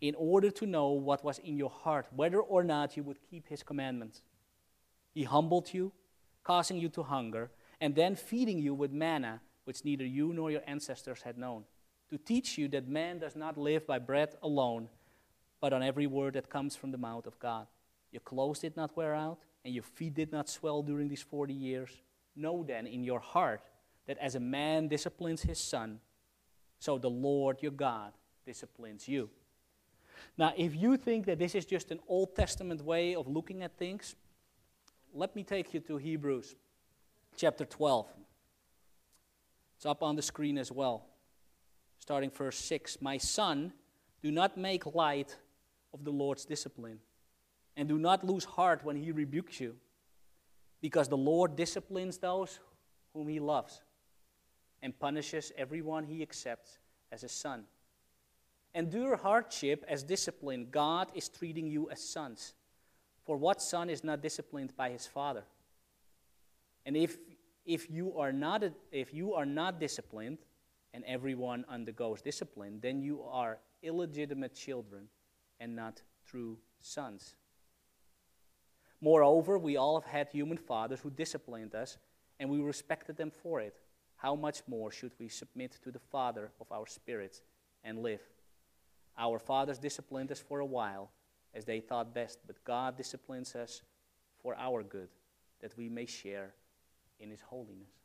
in 0.00 0.14
order 0.16 0.50
to 0.50 0.66
know 0.66 0.90
what 0.90 1.24
was 1.24 1.38
in 1.38 1.56
your 1.56 1.70
heart, 1.70 2.06
whether 2.14 2.40
or 2.40 2.64
not 2.64 2.96
you 2.96 3.04
would 3.04 3.18
keep 3.30 3.48
his 3.48 3.62
commandments. 3.62 4.22
He 5.14 5.22
humbled 5.22 5.72
you, 5.72 5.92
causing 6.42 6.78
you 6.78 6.88
to 6.90 7.04
hunger, 7.04 7.50
and 7.80 7.94
then 7.94 8.16
feeding 8.16 8.58
you 8.58 8.74
with 8.74 8.90
manna, 8.90 9.40
which 9.64 9.84
neither 9.84 10.04
you 10.04 10.32
nor 10.32 10.50
your 10.50 10.62
ancestors 10.66 11.22
had 11.22 11.38
known, 11.38 11.64
to 12.12 12.18
teach 12.18 12.58
you 12.58 12.68
that 12.68 12.86
man 12.86 13.18
does 13.18 13.34
not 13.34 13.56
live 13.56 13.86
by 13.86 13.98
bread 13.98 14.34
alone, 14.42 14.86
but 15.62 15.72
on 15.72 15.82
every 15.82 16.06
word 16.06 16.34
that 16.34 16.50
comes 16.50 16.76
from 16.76 16.92
the 16.92 16.98
mouth 16.98 17.26
of 17.26 17.38
God. 17.38 17.66
Your 18.10 18.20
clothes 18.20 18.58
did 18.58 18.76
not 18.76 18.94
wear 18.94 19.14
out, 19.14 19.38
and 19.64 19.72
your 19.72 19.82
feet 19.82 20.12
did 20.12 20.30
not 20.30 20.50
swell 20.50 20.82
during 20.82 21.08
these 21.08 21.22
40 21.22 21.54
years. 21.54 21.88
Know 22.36 22.64
then 22.64 22.86
in 22.86 23.02
your 23.02 23.18
heart 23.18 23.62
that 24.06 24.18
as 24.18 24.34
a 24.34 24.40
man 24.40 24.88
disciplines 24.88 25.40
his 25.40 25.58
son, 25.58 26.00
so 26.78 26.98
the 26.98 27.08
Lord 27.08 27.62
your 27.62 27.72
God 27.72 28.12
disciplines 28.44 29.08
you. 29.08 29.30
Now, 30.36 30.52
if 30.54 30.76
you 30.76 30.98
think 30.98 31.24
that 31.24 31.38
this 31.38 31.54
is 31.54 31.64
just 31.64 31.90
an 31.92 32.00
Old 32.06 32.36
Testament 32.36 32.84
way 32.84 33.14
of 33.14 33.26
looking 33.26 33.62
at 33.62 33.78
things, 33.78 34.16
let 35.14 35.34
me 35.34 35.44
take 35.44 35.72
you 35.72 35.80
to 35.80 35.96
Hebrews 35.96 36.56
chapter 37.36 37.64
12. 37.64 38.06
It's 39.78 39.86
up 39.86 40.02
on 40.02 40.14
the 40.14 40.22
screen 40.22 40.58
as 40.58 40.70
well, 40.70 41.06
starting 42.02 42.30
verse 42.30 42.58
6. 42.58 43.00
My 43.00 43.16
son, 43.16 43.72
do 44.24 44.32
not 44.32 44.58
make 44.58 44.92
light 44.92 45.36
of 45.94 46.02
the 46.02 46.10
Lord's 46.10 46.44
discipline, 46.44 46.98
and 47.76 47.88
do 47.88 47.96
not 47.96 48.26
lose 48.26 48.42
heart 48.44 48.84
when 48.84 48.96
he 48.96 49.12
rebukes 49.12 49.60
you 49.60 49.76
because 50.80 51.06
the 51.06 51.16
Lord 51.16 51.54
disciplines 51.54 52.18
those 52.18 52.58
whom 53.14 53.28
he 53.28 53.38
loves 53.38 53.82
and 54.82 54.98
punishes 54.98 55.52
everyone 55.56 56.02
he 56.02 56.22
accepts 56.22 56.80
as 57.12 57.22
a 57.22 57.28
son. 57.28 57.66
Endure 58.74 59.16
hardship 59.16 59.84
as 59.86 60.02
discipline. 60.02 60.66
God 60.72 61.06
is 61.14 61.28
treating 61.28 61.68
you 61.68 61.88
as 61.88 62.02
sons. 62.02 62.54
For 63.24 63.36
what 63.36 63.62
son 63.62 63.88
is 63.88 64.02
not 64.02 64.22
disciplined 64.22 64.76
by 64.76 64.90
his 64.90 65.06
father? 65.06 65.44
And 66.84 66.96
if, 66.96 67.16
if, 67.64 67.88
you 67.88 68.18
are 68.18 68.32
not 68.32 68.64
if 68.90 69.14
you 69.14 69.34
are 69.34 69.46
not 69.46 69.78
disciplined, 69.78 70.38
and 70.94 71.04
everyone 71.04 71.64
undergoes 71.68 72.20
discipline, 72.22 72.78
then 72.80 73.00
you 73.00 73.22
are 73.22 73.58
illegitimate 73.82 74.54
children 74.54 75.08
and 75.58 75.74
not 75.74 76.02
true 76.26 76.58
sons. 76.80 77.34
Moreover, 79.00 79.58
we 79.58 79.76
all 79.76 80.00
have 80.00 80.10
had 80.10 80.28
human 80.28 80.58
fathers 80.58 81.00
who 81.00 81.10
disciplined 81.10 81.74
us, 81.74 81.98
and 82.38 82.48
we 82.48 82.60
respected 82.60 83.16
them 83.16 83.30
for 83.30 83.60
it. 83.60 83.74
How 84.16 84.36
much 84.36 84.62
more 84.68 84.92
should 84.92 85.12
we 85.18 85.28
submit 85.28 85.78
to 85.82 85.90
the 85.90 85.98
Father 85.98 86.52
of 86.60 86.70
our 86.70 86.86
spirits 86.86 87.42
and 87.82 88.02
live? 88.02 88.20
Our 89.18 89.38
fathers 89.38 89.78
disciplined 89.78 90.30
us 90.30 90.40
for 90.40 90.60
a 90.60 90.66
while 90.66 91.10
as 91.54 91.64
they 91.64 91.80
thought 91.80 92.14
best, 92.14 92.38
but 92.46 92.62
God 92.64 92.96
disciplines 92.96 93.54
us 93.56 93.82
for 94.40 94.54
our 94.56 94.82
good, 94.82 95.08
that 95.60 95.76
we 95.76 95.88
may 95.88 96.06
share 96.06 96.54
in 97.18 97.30
His 97.30 97.40
holiness. 97.40 98.01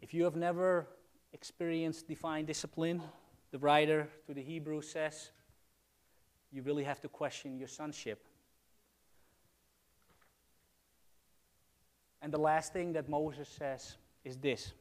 If 0.00 0.14
you 0.14 0.24
have 0.24 0.36
never 0.36 0.86
experienced 1.32 2.08
divine 2.08 2.46
discipline, 2.46 3.02
the 3.50 3.58
writer 3.58 4.08
to 4.26 4.34
the 4.34 4.42
Hebrews 4.42 4.90
says, 4.90 5.30
you 6.50 6.62
really 6.62 6.84
have 6.84 7.00
to 7.02 7.08
question 7.08 7.58
your 7.58 7.68
sonship. 7.68 8.24
And 12.22 12.32
the 12.32 12.38
last 12.38 12.72
thing 12.72 12.92
that 12.94 13.08
Moses 13.08 13.48
says 13.48 13.96
is 14.24 14.36
this 14.36 14.72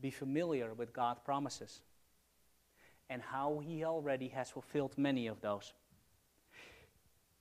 be 0.00 0.10
familiar 0.10 0.74
with 0.74 0.92
God's 0.92 1.20
promises 1.24 1.80
and 3.08 3.22
how 3.22 3.60
he 3.64 3.84
already 3.84 4.28
has 4.28 4.50
fulfilled 4.50 4.92
many 4.96 5.26
of 5.26 5.40
those. 5.40 5.72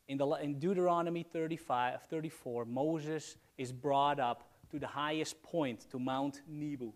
In, 0.08 0.18
the, 0.18 0.28
in 0.36 0.60
Deuteronomy 0.60 1.24
35, 1.24 2.02
34, 2.04 2.66
Moses 2.66 3.38
is 3.58 3.72
brought 3.72 4.20
up 4.20 4.53
to 4.74 4.80
the 4.80 4.88
highest 4.88 5.44
point, 5.44 5.86
to 5.92 6.00
Mount 6.00 6.42
Nebo. 6.48 6.96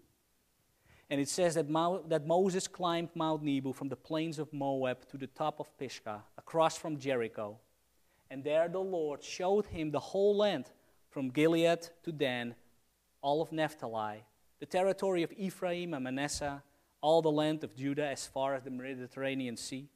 And 1.12 1.22
it 1.22 1.30
says 1.30 1.54
that, 1.54 1.68
that 2.10 2.26
Moses 2.26 2.68
climbed 2.68 3.10
Mount 3.14 3.44
Nebo 3.44 3.72
from 3.72 3.88
the 3.88 3.96
plains 3.96 4.40
of 4.40 4.52
Moab 4.52 5.08
to 5.10 5.18
the 5.18 5.28
top 5.28 5.60
of 5.60 5.78
Pisgah, 5.78 6.24
across 6.40 6.76
from 6.76 6.98
Jericho. 6.98 7.60
And 8.32 8.44
there 8.44 8.68
the 8.68 8.80
Lord 8.80 9.24
showed 9.24 9.68
him 9.68 9.92
the 9.92 10.00
whole 10.00 10.36
land, 10.36 10.72
from 11.12 11.30
Gilead 11.30 11.88
to 12.02 12.12
Dan, 12.12 12.56
all 13.22 13.44
of 13.44 13.52
Naphtali, 13.52 14.24
the 14.60 14.66
territory 14.66 15.22
of 15.22 15.32
Ephraim 15.38 15.94
and 15.94 16.04
Manasseh, 16.04 16.64
all 17.00 17.22
the 17.22 17.30
land 17.30 17.64
of 17.64 17.76
Judah 17.76 18.08
as 18.08 18.26
far 18.26 18.56
as 18.56 18.64
the 18.64 18.72
Mediterranean 18.72 19.56
Sea, 19.56 19.88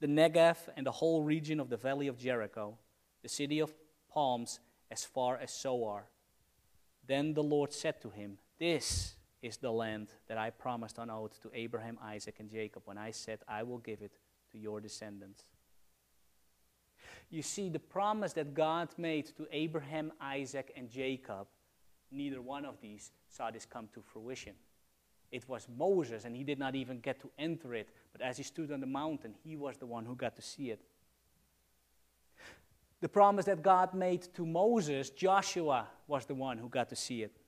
the 0.00 0.06
Negev 0.06 0.56
and 0.74 0.86
the 0.86 0.92
whole 0.92 1.22
region 1.22 1.60
of 1.60 1.68
the 1.68 1.76
valley 1.76 2.06
of 2.06 2.18
Jericho, 2.18 2.78
the 3.22 3.28
city 3.28 3.60
of 3.60 3.74
palms 4.10 4.58
as 4.90 5.04
far 5.04 5.36
as 5.36 5.54
Zoar. 5.54 6.06
Then 7.10 7.34
the 7.34 7.42
Lord 7.42 7.72
said 7.72 8.00
to 8.02 8.10
him, 8.10 8.38
This 8.60 9.16
is 9.42 9.56
the 9.56 9.72
land 9.72 10.10
that 10.28 10.38
I 10.38 10.50
promised 10.50 10.96
on 10.96 11.10
oath 11.10 11.42
to 11.42 11.50
Abraham, 11.52 11.98
Isaac, 12.00 12.36
and 12.38 12.48
Jacob 12.48 12.82
when 12.84 12.98
I 12.98 13.10
said, 13.10 13.40
I 13.48 13.64
will 13.64 13.78
give 13.78 14.00
it 14.00 14.12
to 14.52 14.58
your 14.58 14.80
descendants. 14.80 15.42
You 17.28 17.42
see, 17.42 17.68
the 17.68 17.80
promise 17.80 18.32
that 18.34 18.54
God 18.54 18.90
made 18.96 19.26
to 19.38 19.48
Abraham, 19.50 20.12
Isaac, 20.20 20.72
and 20.76 20.88
Jacob, 20.88 21.48
neither 22.12 22.40
one 22.40 22.64
of 22.64 22.80
these 22.80 23.10
saw 23.28 23.50
this 23.50 23.66
come 23.66 23.88
to 23.92 24.02
fruition. 24.02 24.54
It 25.32 25.48
was 25.48 25.66
Moses, 25.76 26.24
and 26.24 26.36
he 26.36 26.44
did 26.44 26.60
not 26.60 26.76
even 26.76 27.00
get 27.00 27.20
to 27.22 27.30
enter 27.36 27.74
it. 27.74 27.88
But 28.12 28.20
as 28.20 28.36
he 28.36 28.44
stood 28.44 28.70
on 28.70 28.78
the 28.78 28.86
mountain, 28.86 29.34
he 29.42 29.56
was 29.56 29.78
the 29.78 29.86
one 29.86 30.04
who 30.04 30.14
got 30.14 30.36
to 30.36 30.42
see 30.42 30.70
it. 30.70 30.80
The 33.00 33.08
promise 33.08 33.46
that 33.46 33.62
God 33.62 33.94
made 33.94 34.22
to 34.34 34.44
Moses, 34.44 35.10
Joshua 35.10 35.88
was 36.06 36.26
the 36.26 36.34
one 36.34 36.58
who 36.58 36.68
got 36.68 36.88
to 36.90 36.96
see 36.96 37.22
it 37.22 37.40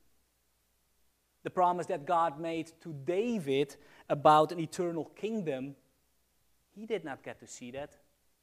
the 1.43 1.51
promise 1.51 1.87
that 1.87 2.07
God 2.07 2.39
made 2.39 2.71
to 2.83 2.93
David 3.05 3.77
about 4.09 4.53
an 4.53 4.61
eternal 4.61 5.07
kingdom, 5.17 5.75
he 6.75 6.87
did 6.87 7.05
not 7.05 7.23
get 7.23 7.41
to 7.41 7.47
see 7.47 7.71
that. 7.73 7.97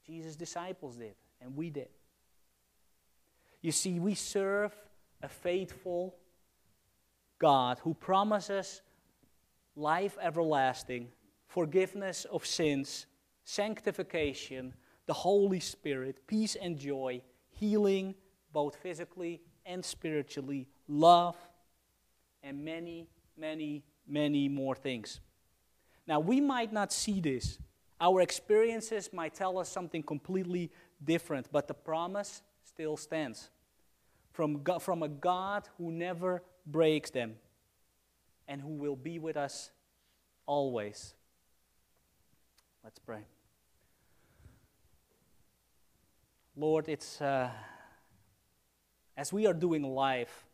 Jesus' 0.05 0.35
disciples 0.35 0.97
did, 0.97 1.15
and 1.41 1.55
we 1.55 1.69
did. 1.69 1.89
You 3.61 3.71
see, 3.71 3.99
we 3.99 4.15
serve 4.15 4.73
a 5.21 5.29
faithful 5.29 6.15
God 7.37 7.79
who 7.83 7.93
promises 7.93 8.81
life 9.75 10.17
everlasting, 10.21 11.09
forgiveness 11.47 12.25
of 12.25 12.45
sins, 12.45 13.05
sanctification, 13.43 14.73
the 15.09 15.13
Holy 15.13 15.59
Spirit, 15.59 16.27
peace 16.27 16.55
and 16.55 16.77
joy, 16.77 17.19
healing, 17.49 18.13
both 18.53 18.75
physically 18.75 19.41
and 19.65 19.83
spiritually, 19.83 20.67
love, 20.87 21.35
and 22.43 22.63
many, 22.63 23.07
many, 23.35 23.83
many 24.07 24.47
more 24.47 24.75
things. 24.75 25.19
Now, 26.05 26.19
we 26.19 26.39
might 26.39 26.71
not 26.71 26.93
see 26.93 27.21
this. 27.21 27.57
Our 27.99 28.21
experiences 28.21 29.09
might 29.11 29.33
tell 29.33 29.57
us 29.57 29.67
something 29.67 30.03
completely 30.03 30.69
different, 31.03 31.47
but 31.51 31.67
the 31.67 31.73
promise 31.73 32.43
still 32.63 32.95
stands 32.95 33.49
from, 34.31 34.61
God, 34.61 34.83
from 34.83 35.01
a 35.01 35.09
God 35.09 35.67
who 35.79 35.91
never 35.91 36.43
breaks 36.67 37.09
them 37.09 37.33
and 38.47 38.61
who 38.61 38.75
will 38.75 38.95
be 38.95 39.17
with 39.17 39.37
us 39.37 39.71
always. 40.45 41.15
Let's 42.83 42.99
pray. 42.99 43.21
Lord, 46.59 46.89
it's 46.89 47.21
uh, 47.21 47.49
as 49.15 49.31
we 49.31 49.47
are 49.47 49.53
doing 49.53 49.81
life, 49.81 50.45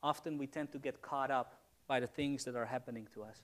often 0.00 0.38
we 0.38 0.46
tend 0.46 0.70
to 0.70 0.78
get 0.78 1.02
caught 1.02 1.32
up 1.32 1.60
by 1.88 1.98
the 1.98 2.06
things 2.06 2.44
that 2.44 2.54
are 2.54 2.66
happening 2.66 3.08
to 3.14 3.24
us. 3.24 3.36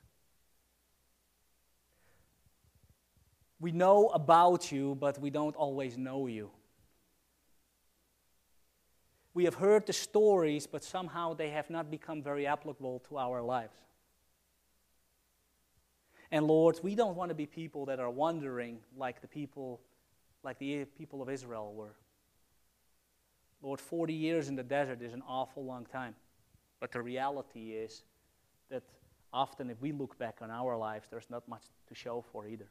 We 3.59 3.73
know 3.73 4.07
about 4.11 4.71
you, 4.71 4.97
but 5.01 5.19
we 5.19 5.31
don't 5.31 5.57
always 5.57 5.99
know 5.99 6.29
you. 6.29 6.53
We 9.33 9.43
have 9.43 9.55
heard 9.55 9.85
the 9.85 9.93
stories, 9.93 10.69
but 10.69 10.85
somehow 10.85 11.35
they 11.35 11.51
have 11.51 11.71
not 11.71 11.91
become 11.91 12.23
very 12.23 12.47
applicable 12.47 13.01
to 13.09 13.19
our 13.19 13.43
lives. 13.43 13.75
And 16.31 16.47
Lord, 16.47 16.79
we 16.85 16.95
don't 16.95 17.17
want 17.17 17.31
to 17.31 17.35
be 17.35 17.47
people 17.47 17.87
that 17.87 17.99
are 17.99 18.11
wandering 18.11 18.79
like 18.97 19.23
the 19.23 19.29
people 19.29 19.81
like 20.45 20.59
the 20.59 20.85
people 20.85 21.23
of 21.23 21.31
Israel 21.31 21.73
were. 21.75 21.97
Lord, 23.63 23.81
40 23.81 24.13
years 24.13 24.49
in 24.49 24.57
the 24.57 24.63
desert 24.63 25.01
is 25.01 25.15
an 25.15 25.23
awful 25.27 25.65
long 25.65 25.87
time. 25.87 26.15
But 26.81 26.93
the 26.93 27.01
reality 27.01 27.73
is 27.73 28.03
that 28.71 28.83
often 29.33 29.71
if 29.71 29.81
we 29.81 29.91
look 29.93 30.19
back 30.19 30.39
on 30.43 30.51
our 30.51 30.77
lives, 30.77 31.07
there's 31.11 31.31
not 31.31 31.49
much 31.49 31.63
to 31.89 31.95
show 31.95 32.23
for 32.31 32.47
either. 32.47 32.69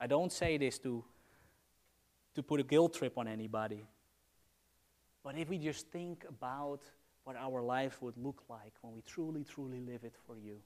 I 0.00 0.08
don't 0.08 0.32
say 0.32 0.58
this 0.58 0.78
to, 0.80 1.04
to 2.34 2.42
put 2.42 2.58
a 2.58 2.64
guilt 2.64 2.94
trip 2.94 3.16
on 3.16 3.28
anybody. 3.28 3.84
But 5.22 5.36
if 5.36 5.48
we 5.48 5.58
just 5.58 5.88
think 5.88 6.24
about 6.28 6.80
what 7.24 7.36
our 7.36 7.62
life 7.62 8.02
would 8.02 8.16
look 8.16 8.42
like 8.48 8.72
when 8.80 8.94
we 8.94 9.02
truly, 9.02 9.44
truly 9.44 9.80
live 9.80 10.02
it 10.02 10.14
for 10.26 10.36
you, 10.36 10.56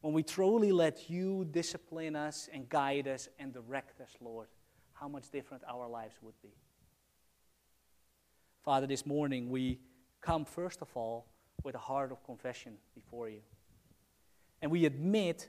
when 0.00 0.12
we 0.14 0.22
truly 0.22 0.72
let 0.72 1.10
you 1.10 1.46
discipline 1.50 2.16
us 2.16 2.48
and 2.52 2.68
guide 2.68 3.08
us 3.08 3.28
and 3.38 3.52
direct 3.52 4.00
us, 4.00 4.10
Lord, 4.20 4.48
how 4.98 5.08
much 5.08 5.30
different 5.30 5.62
our 5.68 5.88
lives 5.88 6.14
would 6.22 6.40
be. 6.42 6.54
Father, 8.64 8.86
this 8.86 9.06
morning 9.06 9.50
we 9.50 9.78
come 10.20 10.44
first 10.44 10.82
of 10.82 10.88
all 10.94 11.26
with 11.62 11.74
a 11.74 11.78
heart 11.78 12.12
of 12.12 12.22
confession 12.24 12.74
before 12.94 13.28
you. 13.28 13.40
And 14.60 14.70
we 14.70 14.84
admit 14.84 15.48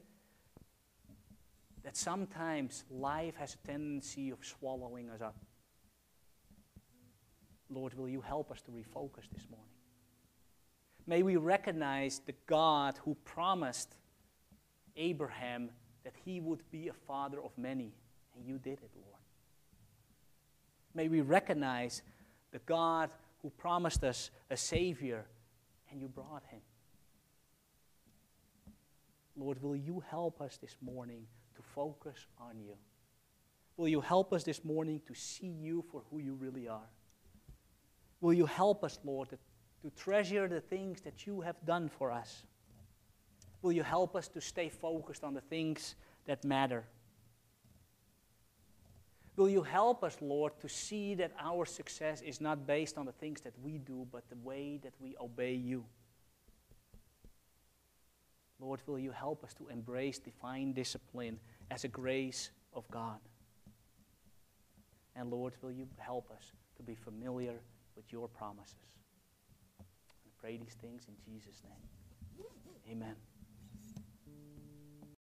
that 1.84 1.97
sometimes 1.97 2.84
life 2.89 3.36
has 3.38 3.56
a 3.56 3.68
tendency 3.68 4.30
of 4.30 4.39
swallowing 4.43 5.10
us 5.10 5.22
up. 5.22 5.36
Lord, 7.70 7.93
will 7.93 8.10
you 8.10 8.22
help 8.22 8.52
us 8.52 8.62
to 8.64 8.72
refocus 8.72 9.30
this 9.34 9.47
morning? 9.50 9.70
May 11.08 11.24
we 11.24 11.38
recognize 11.38 12.22
the 12.26 12.36
God 12.45 13.00
who 13.04 13.16
promised 13.26 13.95
Abraham 14.95 15.70
that 16.04 16.14
he 16.24 16.39
would 16.39 16.62
be 16.72 16.88
a 16.88 16.93
father 16.93 17.41
of 17.41 17.52
many, 17.58 17.93
and 18.36 18.45
you 18.45 18.58
did 18.60 18.74
it, 18.74 18.91
Lord. 18.95 19.18
May 20.94 21.08
we 21.08 21.22
recognize 21.22 22.02
the 22.52 22.60
God 22.60 23.10
who 23.42 23.50
promised 23.52 24.04
us 24.04 24.32
a 24.50 24.58
Savior, 24.58 25.26
and 25.92 26.02
you 26.02 26.08
brought 26.08 26.44
him. 26.50 26.62
Lord, 29.38 29.62
will 29.62 29.76
you 29.76 30.04
help 30.10 30.42
us 30.42 30.58
this 30.58 30.76
morning 30.82 31.26
to 31.56 31.62
focus 31.62 32.26
on 32.40 32.60
you? 32.60 32.76
Will 33.78 33.88
you 33.88 34.02
help 34.02 34.34
us 34.34 34.44
this 34.44 34.66
morning 34.66 35.02
to 35.08 35.14
see 35.14 35.48
you 35.48 35.86
for 35.90 36.02
who 36.12 36.20
you 36.20 36.34
really 36.34 36.68
are? 36.68 36.90
Will 38.20 38.34
you 38.34 38.46
help 38.46 38.84
us, 38.84 39.00
Lord, 39.06 39.30
to, 39.30 39.38
treasure 39.96 40.50
the 40.50 40.60
things 40.60 41.00
that 41.02 41.26
you 41.26 41.40
have 41.40 41.56
done 41.66 41.88
for 41.88 42.12
us? 42.12 42.44
Will 43.62 43.72
you 43.72 43.84
help 43.84 44.18
us 44.18 44.28
to 44.28 44.42
stay 44.42 44.68
focused 44.68 45.24
on 45.24 45.34
the 45.34 45.42
things 45.42 45.96
that 46.26 46.44
matter? 46.44 46.84
Will 49.40 49.48
you 49.48 49.64
help 49.64 50.04
us, 50.04 50.18
Lord, 50.20 50.52
to 50.60 50.68
see 50.68 51.16
that 51.16 51.32
our 51.40 51.66
success 51.66 52.22
is 52.22 52.42
not 52.42 52.68
based 52.68 52.98
on 52.98 53.06
the 53.06 53.14
things 53.14 53.40
that 53.40 53.54
we 53.64 53.78
do, 53.78 54.06
but 54.12 54.28
the 54.28 54.36
way 54.44 54.82
that 54.84 54.92
we 55.00 55.16
obey 55.18 55.54
you? 55.54 55.86
Lord, 58.60 58.82
will 58.86 59.00
you 59.00 59.12
help 59.12 59.46
us 59.46 59.54
to 59.54 59.70
embrace 59.70 60.20
divine 60.20 60.74
discipline 60.74 61.40
as 61.72 61.86
a 61.86 61.88
grace 61.88 62.50
of 62.74 62.84
God? 62.92 63.20
And 65.16 65.32
Lord, 65.32 65.54
will 65.62 65.72
you 65.72 65.88
help 66.00 66.30
us 66.32 66.52
to 66.76 66.84
be 66.84 66.96
familiar 66.96 67.62
with 67.96 68.12
your 68.12 68.28
promises? 68.28 68.92
I 69.80 69.86
pray 70.42 70.58
these 70.58 70.76
things 70.82 71.06
in 71.08 71.16
Jesus' 71.34 71.62
name. 71.64 72.46
Amen. 72.92 73.16